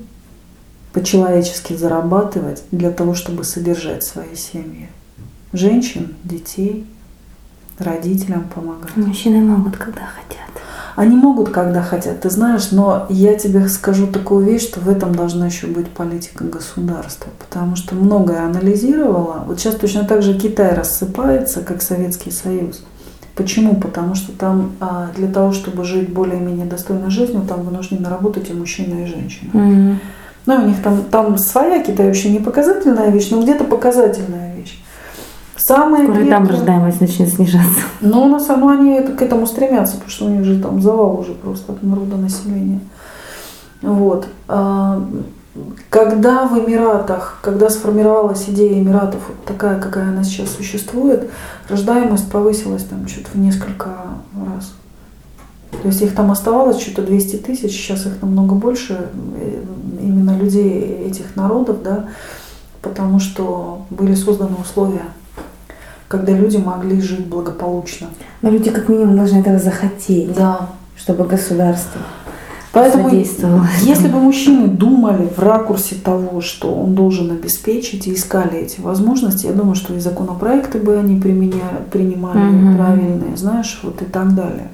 по-человечески 0.94 1.74
зарабатывать 1.74 2.64
для 2.72 2.92
того, 2.92 3.14
чтобы 3.16 3.44
содержать 3.44 4.04
свои 4.04 4.36
семьи. 4.36 4.90
Женщин, 5.52 6.16
детей, 6.24 6.88
родителям 7.78 8.48
помогать. 8.54 8.96
Мужчины 8.96 9.42
могут, 9.42 9.78
когда 9.78 10.02
хотят. 10.06 10.50
Они 10.96 11.16
могут, 11.18 11.50
когда 11.50 11.82
хотят, 11.82 12.22
ты 12.22 12.30
знаешь, 12.30 12.72
но 12.72 13.06
я 13.10 13.36
тебе 13.36 13.68
скажу 13.68 14.08
такую 14.08 14.46
вещь, 14.46 14.64
что 14.64 14.80
в 14.80 14.90
этом 14.90 15.14
должна 15.14 15.48
еще 15.48 15.68
быть 15.68 15.90
политика 15.90 16.46
государства, 16.46 17.30
потому 17.38 17.76
что 17.76 17.96
многое 17.96 18.46
анализировала. 18.46 19.44
Вот 19.46 19.60
сейчас 19.60 19.76
точно 19.76 20.06
так 20.06 20.22
же 20.22 20.36
Китай 20.36 20.74
рассыпается, 20.74 21.62
как 21.62 21.82
Советский 21.82 22.32
Союз. 22.32 22.84
Почему? 23.36 23.76
Потому 23.76 24.16
что 24.16 24.32
там 24.32 24.72
а, 24.80 25.10
для 25.16 25.28
того, 25.28 25.52
чтобы 25.52 25.84
жить 25.84 26.14
более-менее 26.14 26.66
достойной 26.66 27.10
жизнью, 27.10 27.44
там 27.48 27.64
вынуждены 27.64 28.08
работать 28.08 28.50
и 28.50 28.54
мужчина, 28.54 29.04
и 29.04 29.06
женщина. 29.06 29.52
Mm-hmm. 29.52 29.96
Ну, 30.46 30.56
у 30.56 30.68
них 30.68 30.82
там, 30.82 31.04
там 31.12 31.38
своя 31.38 31.84
Китай 31.84 32.06
вообще 32.06 32.30
не 32.30 32.40
показательная 32.40 33.10
вещь, 33.10 33.30
но 33.32 33.42
где-то 33.42 33.66
показательная 33.66 34.45
Самое 35.58 36.04
Скоро 36.04 36.18
крепкое... 36.18 36.38
там 36.38 36.48
рождаемость 36.48 37.02
начнет 37.02 37.30
снижаться. 37.30 37.80
Ну, 38.02 38.24
у 38.24 38.28
нас 38.28 38.50
оно, 38.50 38.70
они 38.70 39.02
к 39.02 39.22
этому 39.22 39.48
стремятся, 39.48 39.96
потому 39.96 40.12
что 40.12 40.26
у 40.26 40.30
них 40.30 40.44
же 40.44 40.62
там 40.62 40.82
завал 40.82 41.20
уже 41.20 41.34
просто 41.34 41.72
от 41.72 41.82
народа 41.82 42.18
населения. 42.18 42.82
Вот. 43.82 44.28
А, 44.48 45.02
когда 45.90 46.48
в 46.48 46.60
Эмиратах, 46.60 47.40
когда 47.42 47.70
сформировалась 47.70 48.50
идея 48.50 48.80
Эмиратов 48.80 49.22
вот 49.30 49.46
такая, 49.46 49.80
какая 49.80 50.10
она 50.10 50.24
сейчас 50.24 50.50
существует, 50.50 51.30
рождаемость 51.70 52.30
повысилась 52.30 52.84
там 52.84 53.08
что-то 53.08 53.30
в 53.34 53.36
несколько 53.36 53.90
раз. 54.34 54.74
То 55.82 55.88
есть 55.88 56.02
их 56.02 56.16
там 56.16 56.32
оставалось 56.32 56.82
что-то 56.82 57.04
200 57.04 57.38
тысяч, 57.38 57.72
сейчас 57.72 58.06
их 58.06 58.22
намного 58.22 58.56
больше, 58.56 59.10
э, 59.38 59.64
именно 60.02 60.38
людей 60.38 61.08
этих 61.08 61.36
народов, 61.36 61.82
да, 61.84 62.10
потому 62.82 63.20
что 63.20 63.86
были 63.90 64.16
созданы 64.16 64.56
условия, 64.62 65.06
когда 66.08 66.34
люди 66.34 66.58
могли 66.58 67.02
жить 67.02 67.26
благополучно. 67.26 68.08
Но 68.42 68.50
люди 68.50 68.70
как 68.72 68.90
минимум 68.90 69.18
должны 69.18 69.40
этого 69.40 69.60
захотеть, 69.60 70.34
да. 70.34 70.70
чтобы 70.98 71.26
государство 71.26 72.02
Поэтому, 72.76 73.10
если 73.10 74.10
бы 74.10 74.20
мужчины 74.20 74.68
думали 74.68 75.30
в 75.34 75.40
ракурсе 75.40 75.96
того, 75.96 76.42
что 76.42 76.76
он 76.76 76.94
должен 76.94 77.32
обеспечить, 77.32 78.06
и 78.06 78.14
искали 78.14 78.58
эти 78.58 78.82
возможности, 78.82 79.46
я 79.46 79.54
думаю, 79.54 79.76
что 79.76 79.94
и 79.94 80.00
законопроекты 80.00 80.80
бы 80.80 80.98
они 80.98 81.18
применяли, 81.22 81.86
принимали 81.90 82.54
угу. 82.54 82.76
правильные, 82.76 83.38
знаешь, 83.38 83.80
вот 83.82 84.02
и 84.02 84.06
так 84.06 84.36
далее. 84.36 84.68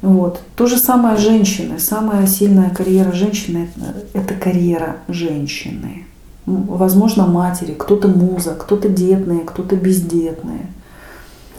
Вот. 0.00 0.40
То 0.56 0.66
же 0.66 0.78
самое 0.78 1.18
женщины. 1.18 1.78
Самая 1.78 2.26
сильная 2.26 2.70
карьера 2.70 3.12
женщины– 3.12 3.68
это 4.14 4.32
карьера 4.32 4.96
женщины. 5.06 6.06
Возможно, 6.48 7.26
матери, 7.26 7.74
кто-то 7.74 8.08
муза, 8.08 8.54
кто-то 8.54 8.88
детные, 8.88 9.40
кто-то 9.40 9.76
бездетные. 9.76 10.66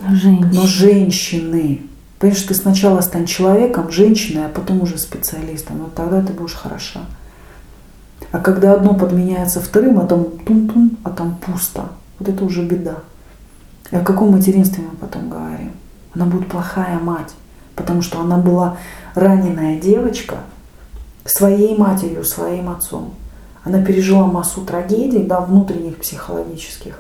Женщины. 0.08 0.50
Но 0.52 0.66
женщины. 0.66 1.82
Понимаешь, 2.18 2.42
ты 2.42 2.56
сначала 2.56 3.02
стань 3.02 3.28
человеком, 3.28 3.92
женщиной, 3.92 4.48
а 4.48 4.50
потом 4.50 4.82
уже 4.82 4.98
специалистом. 4.98 5.78
Вот 5.78 5.94
тогда 5.94 6.24
ты 6.24 6.34
будешь 6.34 6.56
хороша. 6.56 7.02
А 8.32 8.40
когда 8.40 8.74
одно 8.74 8.96
подменяется 8.96 9.62
вторым, 9.62 10.00
а 10.00 10.08
там 10.08 10.26
тун-тун, 10.46 10.98
а 11.04 11.12
там 11.12 11.38
пусто, 11.38 11.90
вот 12.18 12.28
это 12.28 12.44
уже 12.44 12.64
беда. 12.64 12.96
И 13.92 13.96
о 13.96 14.02
каком 14.02 14.32
материнстве 14.32 14.84
мы 14.84 14.98
потом 14.98 15.30
говорим? 15.30 15.72
Она 16.16 16.26
будет 16.26 16.48
плохая 16.48 16.98
мать, 16.98 17.34
потому 17.76 18.02
что 18.02 18.20
она 18.20 18.38
была 18.38 18.78
раненая 19.14 19.80
девочка 19.80 20.38
своей 21.26 21.78
матерью, 21.78 22.24
своим 22.24 22.70
отцом. 22.70 23.14
Она 23.64 23.84
пережила 23.84 24.26
массу 24.26 24.62
трагедий, 24.62 25.24
да, 25.24 25.42
внутренних 25.42 25.98
психологических. 25.98 27.00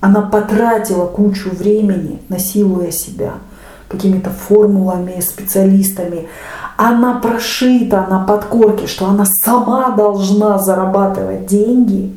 Она 0.00 0.22
потратила 0.22 1.06
кучу 1.06 1.50
времени, 1.50 2.20
насилуя 2.28 2.90
себя– 2.90 3.34
какими-то 3.88 4.30
формулами, 4.30 5.20
специалистами. 5.20 6.28
Она 6.76 7.18
прошита 7.20 8.06
на 8.08 8.24
подкорке, 8.24 8.86
что 8.86 9.06
она 9.06 9.24
сама 9.24 9.90
должна 9.90 10.58
зарабатывать 10.58 11.46
деньги. 11.46 12.14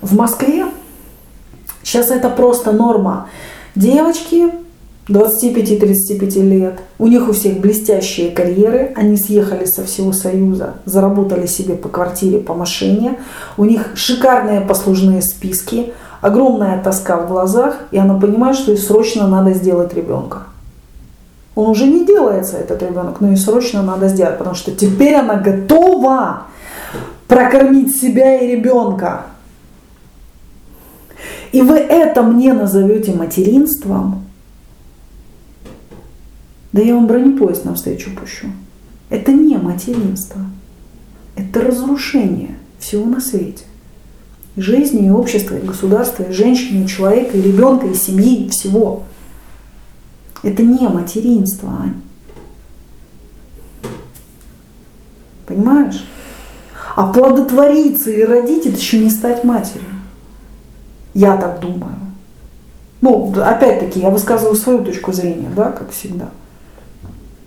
В 0.00 0.14
Москве 0.14 0.66
сейчас 1.82 2.10
это 2.10 2.30
просто 2.30 2.72
норма. 2.72 3.28
Девочки 3.74 4.50
25-35 5.08 6.40
лет, 6.42 6.80
у 6.98 7.06
них 7.06 7.28
у 7.28 7.32
всех 7.32 7.58
блестящие 7.58 8.30
карьеры, 8.32 8.92
они 8.96 9.16
съехали 9.16 9.64
со 9.64 9.84
всего 9.84 10.12
Союза, 10.12 10.74
заработали 10.84 11.46
себе 11.46 11.74
по 11.74 11.88
квартире, 11.88 12.38
по 12.38 12.54
машине, 12.54 13.18
у 13.56 13.64
них 13.64 13.92
шикарные 13.94 14.62
послужные 14.62 15.22
списки, 15.22 15.92
огромная 16.20 16.82
тоска 16.82 17.18
в 17.18 17.28
глазах, 17.28 17.76
и 17.92 17.98
она 17.98 18.18
понимает, 18.18 18.56
что 18.56 18.72
ей 18.72 18.78
срочно 18.78 19.28
надо 19.28 19.52
сделать 19.54 19.94
ребенка. 19.94 20.44
Он 21.54 21.70
уже 21.70 21.86
не 21.86 22.04
делается, 22.04 22.56
этот 22.56 22.82
ребенок, 22.82 23.20
но 23.20 23.30
и 23.30 23.36
срочно 23.36 23.82
надо 23.82 24.08
сделать, 24.08 24.38
потому 24.38 24.56
что 24.56 24.72
теперь 24.72 25.14
она 25.14 25.36
готова 25.36 26.42
прокормить 27.28 27.96
себя 27.96 28.40
и 28.40 28.56
ребенка. 28.56 29.22
И 31.52 31.62
вы 31.62 31.76
это 31.76 32.22
мне 32.22 32.52
назовете 32.52 33.12
материнством? 33.12 34.25
Да 36.76 36.82
я 36.82 36.94
вам 36.94 37.06
бронепоезд 37.06 37.64
навстречу 37.64 38.10
пущу. 38.14 38.48
Это 39.08 39.32
не 39.32 39.56
материнство. 39.56 40.42
Это 41.34 41.62
разрушение 41.62 42.58
всего 42.78 43.06
на 43.06 43.18
свете. 43.18 43.64
Жизни, 44.58 45.06
и 45.06 45.10
общества, 45.10 45.56
и 45.56 45.66
государства, 45.66 46.24
и 46.24 46.32
женщины, 46.32 46.84
и 46.84 46.86
человека, 46.86 47.38
и 47.38 47.40
ребенка, 47.40 47.86
и 47.86 47.94
семьи, 47.94 48.44
и 48.44 48.50
всего. 48.50 49.04
Это 50.42 50.62
не 50.62 50.86
материнство, 50.86 51.70
Ань. 51.80 52.02
Понимаешь? 55.46 56.04
А 56.94 57.10
плодотвориться 57.10 58.10
и 58.10 58.22
родить 58.22 58.66
это 58.66 58.76
еще 58.76 58.98
не 58.98 59.08
стать 59.08 59.44
матерью. 59.44 59.88
Я 61.14 61.38
так 61.38 61.58
думаю. 61.60 61.96
Ну, 63.00 63.32
опять-таки, 63.34 64.00
я 64.00 64.10
высказываю 64.10 64.56
свою 64.56 64.84
точку 64.84 65.14
зрения, 65.14 65.48
да, 65.56 65.72
как 65.72 65.90
всегда. 65.90 66.28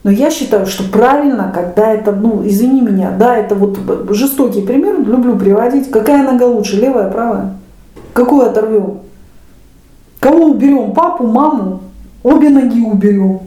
Но 0.04 0.12
я 0.12 0.32
считаю, 0.32 0.66
что 0.66 0.84
правильно, 0.84 1.52
когда 1.54 1.92
это, 1.92 2.12
ну, 2.14 2.48
извини 2.48 2.82
меня, 2.82 3.12
да, 3.12 3.36
это 3.36 3.56
вот 3.56 3.78
жестокий 4.12 4.62
пример, 4.62 5.02
люблю 5.02 5.38
приводить. 5.38 5.92
Какая 5.92 6.24
нога 6.24 6.46
лучше, 6.46 6.78
левая, 6.78 7.12
правая? 7.12 7.56
Какую 8.14 8.46
оторвем? 8.46 9.00
Кого 10.20 10.46
уберем? 10.46 10.94
Папу, 10.94 11.28
маму? 11.28 11.82
Обе 12.24 12.50
ноги 12.50 12.82
уберем. 12.82 13.42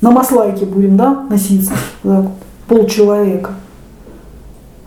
На 0.00 0.10
маслайке 0.10 0.66
будем, 0.66 0.96
да, 0.96 1.24
носиться? 1.30 1.72
Так, 2.02 2.26
пол 2.68 2.86
человека. 2.86 3.52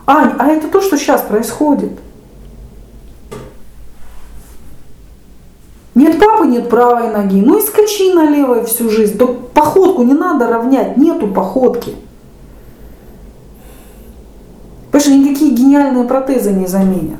Ань, 0.05 0.33
а 0.37 0.47
это 0.47 0.67
то, 0.67 0.81
что 0.81 0.97
сейчас 0.97 1.21
происходит. 1.21 1.91
Нет 5.97 6.19
папы, 6.19 6.45
нет 6.45 6.69
правой 6.69 7.11
ноги. 7.11 7.41
Ну 7.41 7.57
и 7.57 7.61
скачи 7.61 8.13
на 8.13 8.29
левой 8.29 8.63
всю 8.65 8.87
жизнь. 8.87 9.17
То 9.17 9.33
походку 9.33 10.03
не 10.03 10.13
надо 10.13 10.45
равнять, 10.45 10.95
нету 10.95 11.27
походки. 11.27 11.95
Потому 14.91 15.01
что 15.01 15.15
никакие 15.15 15.55
гениальные 15.55 16.03
протезы 16.03 16.51
не 16.51 16.67
заменят. 16.67 17.19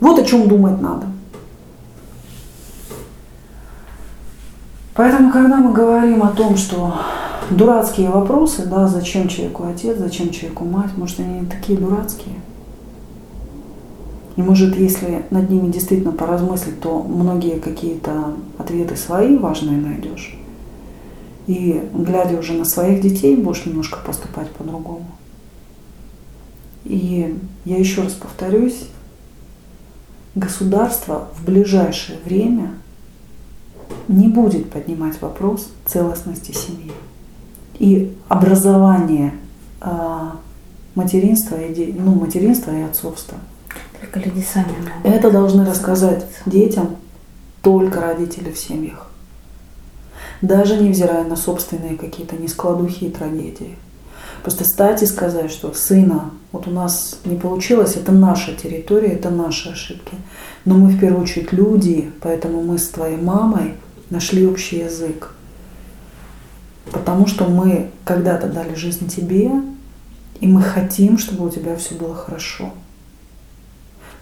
Вот 0.00 0.18
о 0.18 0.24
чем 0.24 0.48
думать 0.48 0.80
надо. 0.80 1.06
Поэтому, 4.94 5.30
когда 5.30 5.58
мы 5.58 5.72
говорим 5.72 6.24
о 6.24 6.30
том, 6.30 6.56
что 6.56 6.92
дурацкие 7.50 8.10
вопросы, 8.10 8.66
да, 8.66 8.88
зачем 8.88 9.28
человеку 9.28 9.64
отец, 9.72 9.96
зачем 9.96 10.30
человеку 10.30 10.64
мать, 10.64 10.90
может, 10.96 11.20
они 11.20 11.38
не 11.38 11.46
такие 11.46 11.78
дурацкие– 11.78 12.34
и 14.36 14.42
может, 14.42 14.76
если 14.76 15.24
над 15.30 15.48
ними 15.48 15.72
действительно 15.72 16.12
поразмыслить, 16.12 16.80
то 16.80 17.02
многие 17.02 17.58
какие-то 17.58 18.34
ответы 18.58 18.94
свои 18.94 19.36
важные 19.36 19.78
найдешь. 19.78 20.38
И 21.46 21.88
глядя 21.94 22.38
уже 22.38 22.52
на 22.52 22.66
своих 22.66 23.00
детей, 23.00 23.34
будешь 23.36 23.64
немножко 23.64 23.98
поступать 24.04 24.50
по-другому. 24.50 25.06
И 26.84 27.38
я 27.64 27.78
еще 27.78 28.02
раз 28.02 28.12
повторюсь, 28.12 28.88
государство 30.34 31.28
в 31.34 31.44
ближайшее 31.46 32.18
время 32.24 32.74
не 34.06 34.28
будет 34.28 34.70
поднимать 34.70 35.20
вопрос 35.22 35.70
целостности 35.86 36.52
семьи. 36.52 36.92
И 37.78 38.14
образование 38.28 39.32
э, 39.80 40.30
материнства, 40.94 41.56
и, 41.56 41.92
ну, 41.92 42.14
материнства 42.14 42.70
и 42.76 42.82
отцовства– 42.82 43.38
только 44.00 44.20
люди 44.20 44.44
сами 44.44 44.72
могут. 44.78 45.04
Это 45.04 45.30
должны 45.30 45.64
рассказать 45.64 46.26
детям 46.44 46.96
только 47.62 48.00
родители 48.00 48.52
в 48.52 48.58
семьях. 48.58 49.10
Даже 50.42 50.76
невзирая 50.76 51.24
на 51.24 51.36
собственные 51.36 51.96
какие-то 51.96 52.36
нескладухи 52.36 53.04
и 53.04 53.10
трагедии. 53.10 53.76
Просто 54.42 54.64
стать 54.64 55.02
и 55.02 55.06
сказать, 55.06 55.50
что 55.50 55.72
сына, 55.72 56.30
вот 56.52 56.68
у 56.68 56.70
нас 56.70 57.18
не 57.24 57.36
получилось, 57.36 57.96
это 57.96 58.12
наша 58.12 58.54
территория, 58.54 59.12
это 59.12 59.30
наши 59.30 59.70
ошибки. 59.70 60.14
Но 60.64 60.74
мы 60.76 60.90
в 60.90 61.00
первую 61.00 61.22
очередь 61.22 61.52
люди, 61.52 62.12
поэтому 62.20 62.62
мы 62.62 62.78
с 62.78 62.88
твоей 62.88 63.16
мамой 63.16 63.74
нашли 64.10 64.46
общий 64.46 64.78
язык. 64.80 65.32
Потому 66.92 67.26
что 67.26 67.46
мы 67.46 67.90
когда-то 68.04 68.46
дали 68.46 68.74
жизнь 68.74 69.08
тебе, 69.08 69.50
и 70.38 70.46
мы 70.46 70.62
хотим, 70.62 71.18
чтобы 71.18 71.46
у 71.46 71.50
тебя 71.50 71.74
все 71.76 71.94
было 71.94 72.14
хорошо 72.14 72.72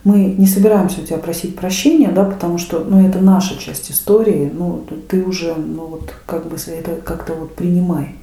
мы 0.05 0.35
не 0.37 0.47
собираемся 0.47 1.01
у 1.01 1.05
тебя 1.05 1.17
просить 1.17 1.57
прощения, 1.57 2.11
да, 2.11 2.25
потому 2.25 2.59
что, 2.59 2.85
ну, 2.85 3.07
это 3.07 3.21
наша 3.21 3.59
часть 3.59 3.91
истории, 3.91 4.53
ну, 4.53 4.85
ты 5.09 5.25
уже, 5.25 5.55
ну, 5.55 5.87
вот, 5.87 6.15
как 6.27 6.47
бы 6.47 6.57
это 6.57 6.97
как-то 6.97 7.33
вот 7.33 7.55
принимай, 7.55 8.15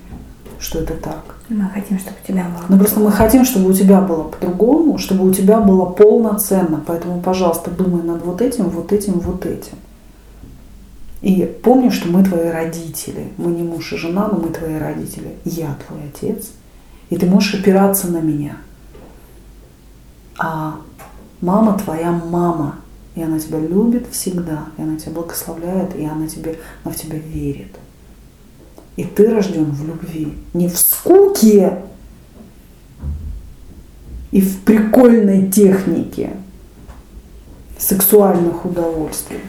что 0.60 0.80
это 0.80 0.94
так. 0.94 1.36
Мы 1.50 1.68
хотим, 1.74 1.98
чтобы 1.98 2.18
у 2.24 2.28
тебя 2.28 2.44
было. 2.44 2.66
Ну, 2.70 2.78
просто 2.78 3.00
мы 3.00 3.12
хотим, 3.12 3.46
чтобы 3.46 3.70
у 3.72 3.74
тебя 3.74 4.00
было 4.00 4.24
по-другому, 4.24 5.00
чтобы 5.00 5.28
у 5.28 5.34
тебя 5.34 5.60
было 5.60 5.86
полноценно, 5.86 6.84
поэтому, 6.86 7.20
пожалуйста, 7.20 7.72
думай 7.72 8.04
над 8.04 8.24
вот 8.24 8.42
этим, 8.42 8.70
вот 8.70 8.94
этим, 8.94 9.14
вот 9.14 9.46
этим. 9.48 9.78
И 11.22 11.46
помни, 11.64 11.90
что 11.90 12.10
мы 12.10 12.24
твои 12.24 12.50
родители. 12.50 13.28
Мы 13.38 13.52
не 13.52 13.64
муж 13.64 13.94
и 13.94 13.98
жена, 13.98 14.28
но 14.28 14.40
мы 14.40 14.50
твои 14.50 14.78
родители. 14.78 15.36
Я 15.46 15.78
твой 15.88 16.00
отец. 16.10 16.50
И 17.12 17.18
ты 17.18 17.28
можешь 17.28 17.54
опираться 17.54 18.08
на 18.08 18.22
меня. 18.22 18.58
А 20.40 20.78
Мама 21.42 21.78
твоя 21.78 22.12
мама, 22.12 22.76
и 23.16 23.24
она 23.24 23.40
тебя 23.40 23.60
любит 23.60 24.08
всегда, 24.12 24.68
и 24.78 24.82
она 24.84 24.98
тебя 24.98 25.14
благословляет, 25.14 25.96
и 25.96 26.06
она, 26.06 26.28
тебе, 26.28 26.60
она 26.84 26.94
в 26.94 26.98
тебя 26.98 27.18
верит. 27.18 27.76
И 28.96 29.04
ты 29.04 29.34
рожден 29.34 29.72
в 29.72 29.86
любви, 29.86 30.38
не 30.54 30.68
в 30.70 30.78
скуке 30.78 31.82
и 34.32 34.40
в 34.40 34.62
прикольной 34.62 35.50
технике 35.50 36.38
сексуальных 37.80 38.64
удовольствий, 38.64 39.40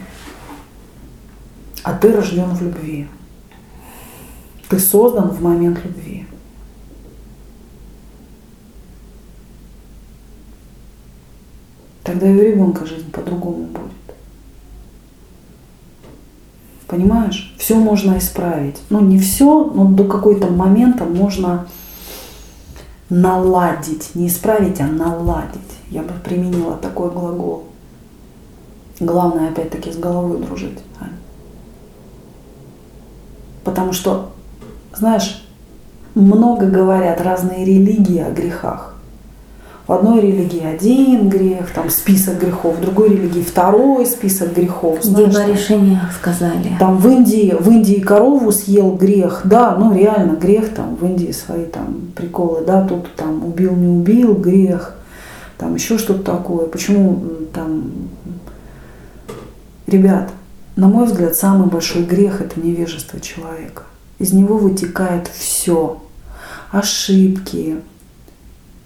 а 1.83 1.93
ты 1.93 2.11
рожден 2.11 2.49
в 2.55 2.61
любви. 2.63 3.07
Ты 4.69 4.79
создан 4.79 5.29
в 5.29 5.41
момент 5.43 5.79
любви. 5.85 6.25
Тогда 12.03 12.29
и 12.29 12.35
у 12.35 12.41
ребенка 12.41 12.85
жизнь 12.85 13.09
по-другому 13.11 13.65
будет. 13.65 13.91
Понимаешь? 16.87 17.55
Все 17.57 17.75
можно 17.75 18.17
исправить. 18.17 18.79
Ну, 18.89 18.99
не 18.99 19.17
все, 19.17 19.63
но 19.65 19.85
до 19.85 20.03
какой-то 20.03 20.47
момента 20.47 21.05
можно 21.05 21.67
наладить. 23.09 24.15
Не 24.15 24.27
исправить, 24.27 24.81
а 24.81 24.87
наладить. 24.87 25.61
Я 25.89 26.03
бы 26.03 26.13
применила 26.23 26.75
такой 26.75 27.09
глагол. 27.09 27.63
Главное, 28.99 29.49
опять-таки, 29.49 29.91
с 29.91 29.97
головой 29.97 30.39
дружить. 30.39 30.79
Ань. 30.99 31.09
Потому 33.63 33.93
что, 33.93 34.31
знаешь, 34.93 35.47
много 36.15 36.67
говорят 36.67 37.21
разные 37.21 37.65
религии 37.65 38.19
о 38.19 38.31
грехах. 38.31 38.92
В 39.85 39.91
одной 39.91 40.21
религии 40.21 40.63
один 40.63 41.27
грех, 41.27 41.71
там 41.71 41.89
список 41.89 42.39
грехов, 42.39 42.77
в 42.77 42.81
другой 42.81 43.09
религии 43.09 43.41
второй 43.41 44.05
список 44.05 44.53
грехов. 44.53 44.99
Где 45.03 45.25
два 45.25 45.45
решения 45.45 46.01
сказали. 46.17 46.71
Там 46.79 46.97
в 46.97 47.07
Индии, 47.09 47.53
в 47.59 47.69
Индии 47.69 47.99
корову 47.99 48.53
съел 48.53 48.95
грех, 48.95 49.41
да, 49.43 49.75
ну 49.75 49.93
реально 49.93 50.37
грех 50.37 50.73
там, 50.73 50.95
в 50.95 51.05
Индии 51.05 51.33
свои 51.33 51.65
там 51.65 52.11
приколы, 52.15 52.63
да, 52.65 52.87
тут 52.87 53.13
там 53.15 53.45
убил, 53.45 53.75
не 53.75 53.89
убил, 53.89 54.35
грех, 54.35 54.95
там 55.57 55.75
еще 55.75 55.97
что-то 55.97 56.23
такое. 56.23 56.67
Почему 56.67 57.21
там, 57.53 57.91
ребят, 59.85 60.29
на 60.77 60.87
мой 60.87 61.07
взгляд, 61.07 61.35
самый 61.35 61.67
большой 61.67 62.03
грех 62.03 62.39
это 62.39 62.57
невежество 62.57 63.19
человека. 63.19 63.83
Из 64.17 64.31
него 64.31 64.57
вытекает 64.57 65.27
все. 65.27 66.01
Ошибки, 66.71 67.81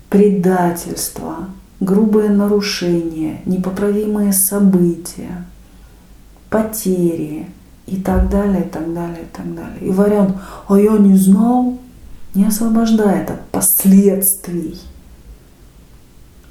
предательство, 0.09 1.49
грубые 1.79 2.29
нарушения, 2.29 3.41
непоправимые 3.45 4.33
события, 4.33 5.45
потери 6.49 7.47
и 7.85 7.97
так 7.97 8.29
далее, 8.29 8.65
и 8.65 8.69
так 8.69 8.93
далее, 8.93 9.23
и 9.23 9.35
так 9.35 9.55
далее. 9.55 9.79
И 9.81 9.91
вариант 9.91 10.37
«а 10.67 10.79
я 10.79 10.97
не 10.97 11.15
знал» 11.17 11.77
не 12.33 12.45
освобождает 12.45 13.31
от 13.31 13.45
последствий 13.49 14.79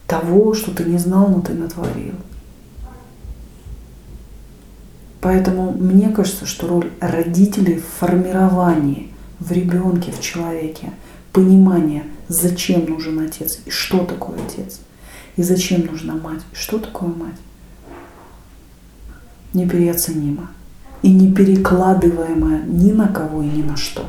того, 0.07 0.55
что 0.55 0.73
ты 0.73 0.85
не 0.85 0.99
знал, 0.99 1.29
но 1.29 1.41
ты 1.41 1.55
натворил. 1.55 2.15
Поэтому 5.21 5.73
мне 5.73 6.11
кажется, 6.11 6.47
что 6.47 6.69
роль 6.69 6.91
родителей 7.01 7.81
в 7.81 7.99
формировании 7.99 9.11
в 9.41 9.51
ребенке, 9.53 10.13
в 10.13 10.21
человеке, 10.21 10.93
понимание, 11.33 12.05
зачем 12.29 12.87
нужен 12.87 13.18
отец? 13.20 13.61
И 13.64 13.70
что 13.70 14.05
такое 14.05 14.39
отец, 14.45 14.81
и 15.37 15.43
зачем 15.43 15.87
нужна 15.87 16.14
мать, 16.14 16.43
и 16.53 16.57
что 16.57 16.79
такое 16.79 17.11
мать, 17.11 17.37
непереоценимо 19.55 20.51
и 21.03 21.11
не 21.11 21.33
перекладываемое 21.33 22.62
ни 22.64 22.93
на 22.93 23.09
кого 23.09 23.43
и 23.43 23.47
ни 23.47 23.62
на 23.62 23.77
что. 23.77 24.05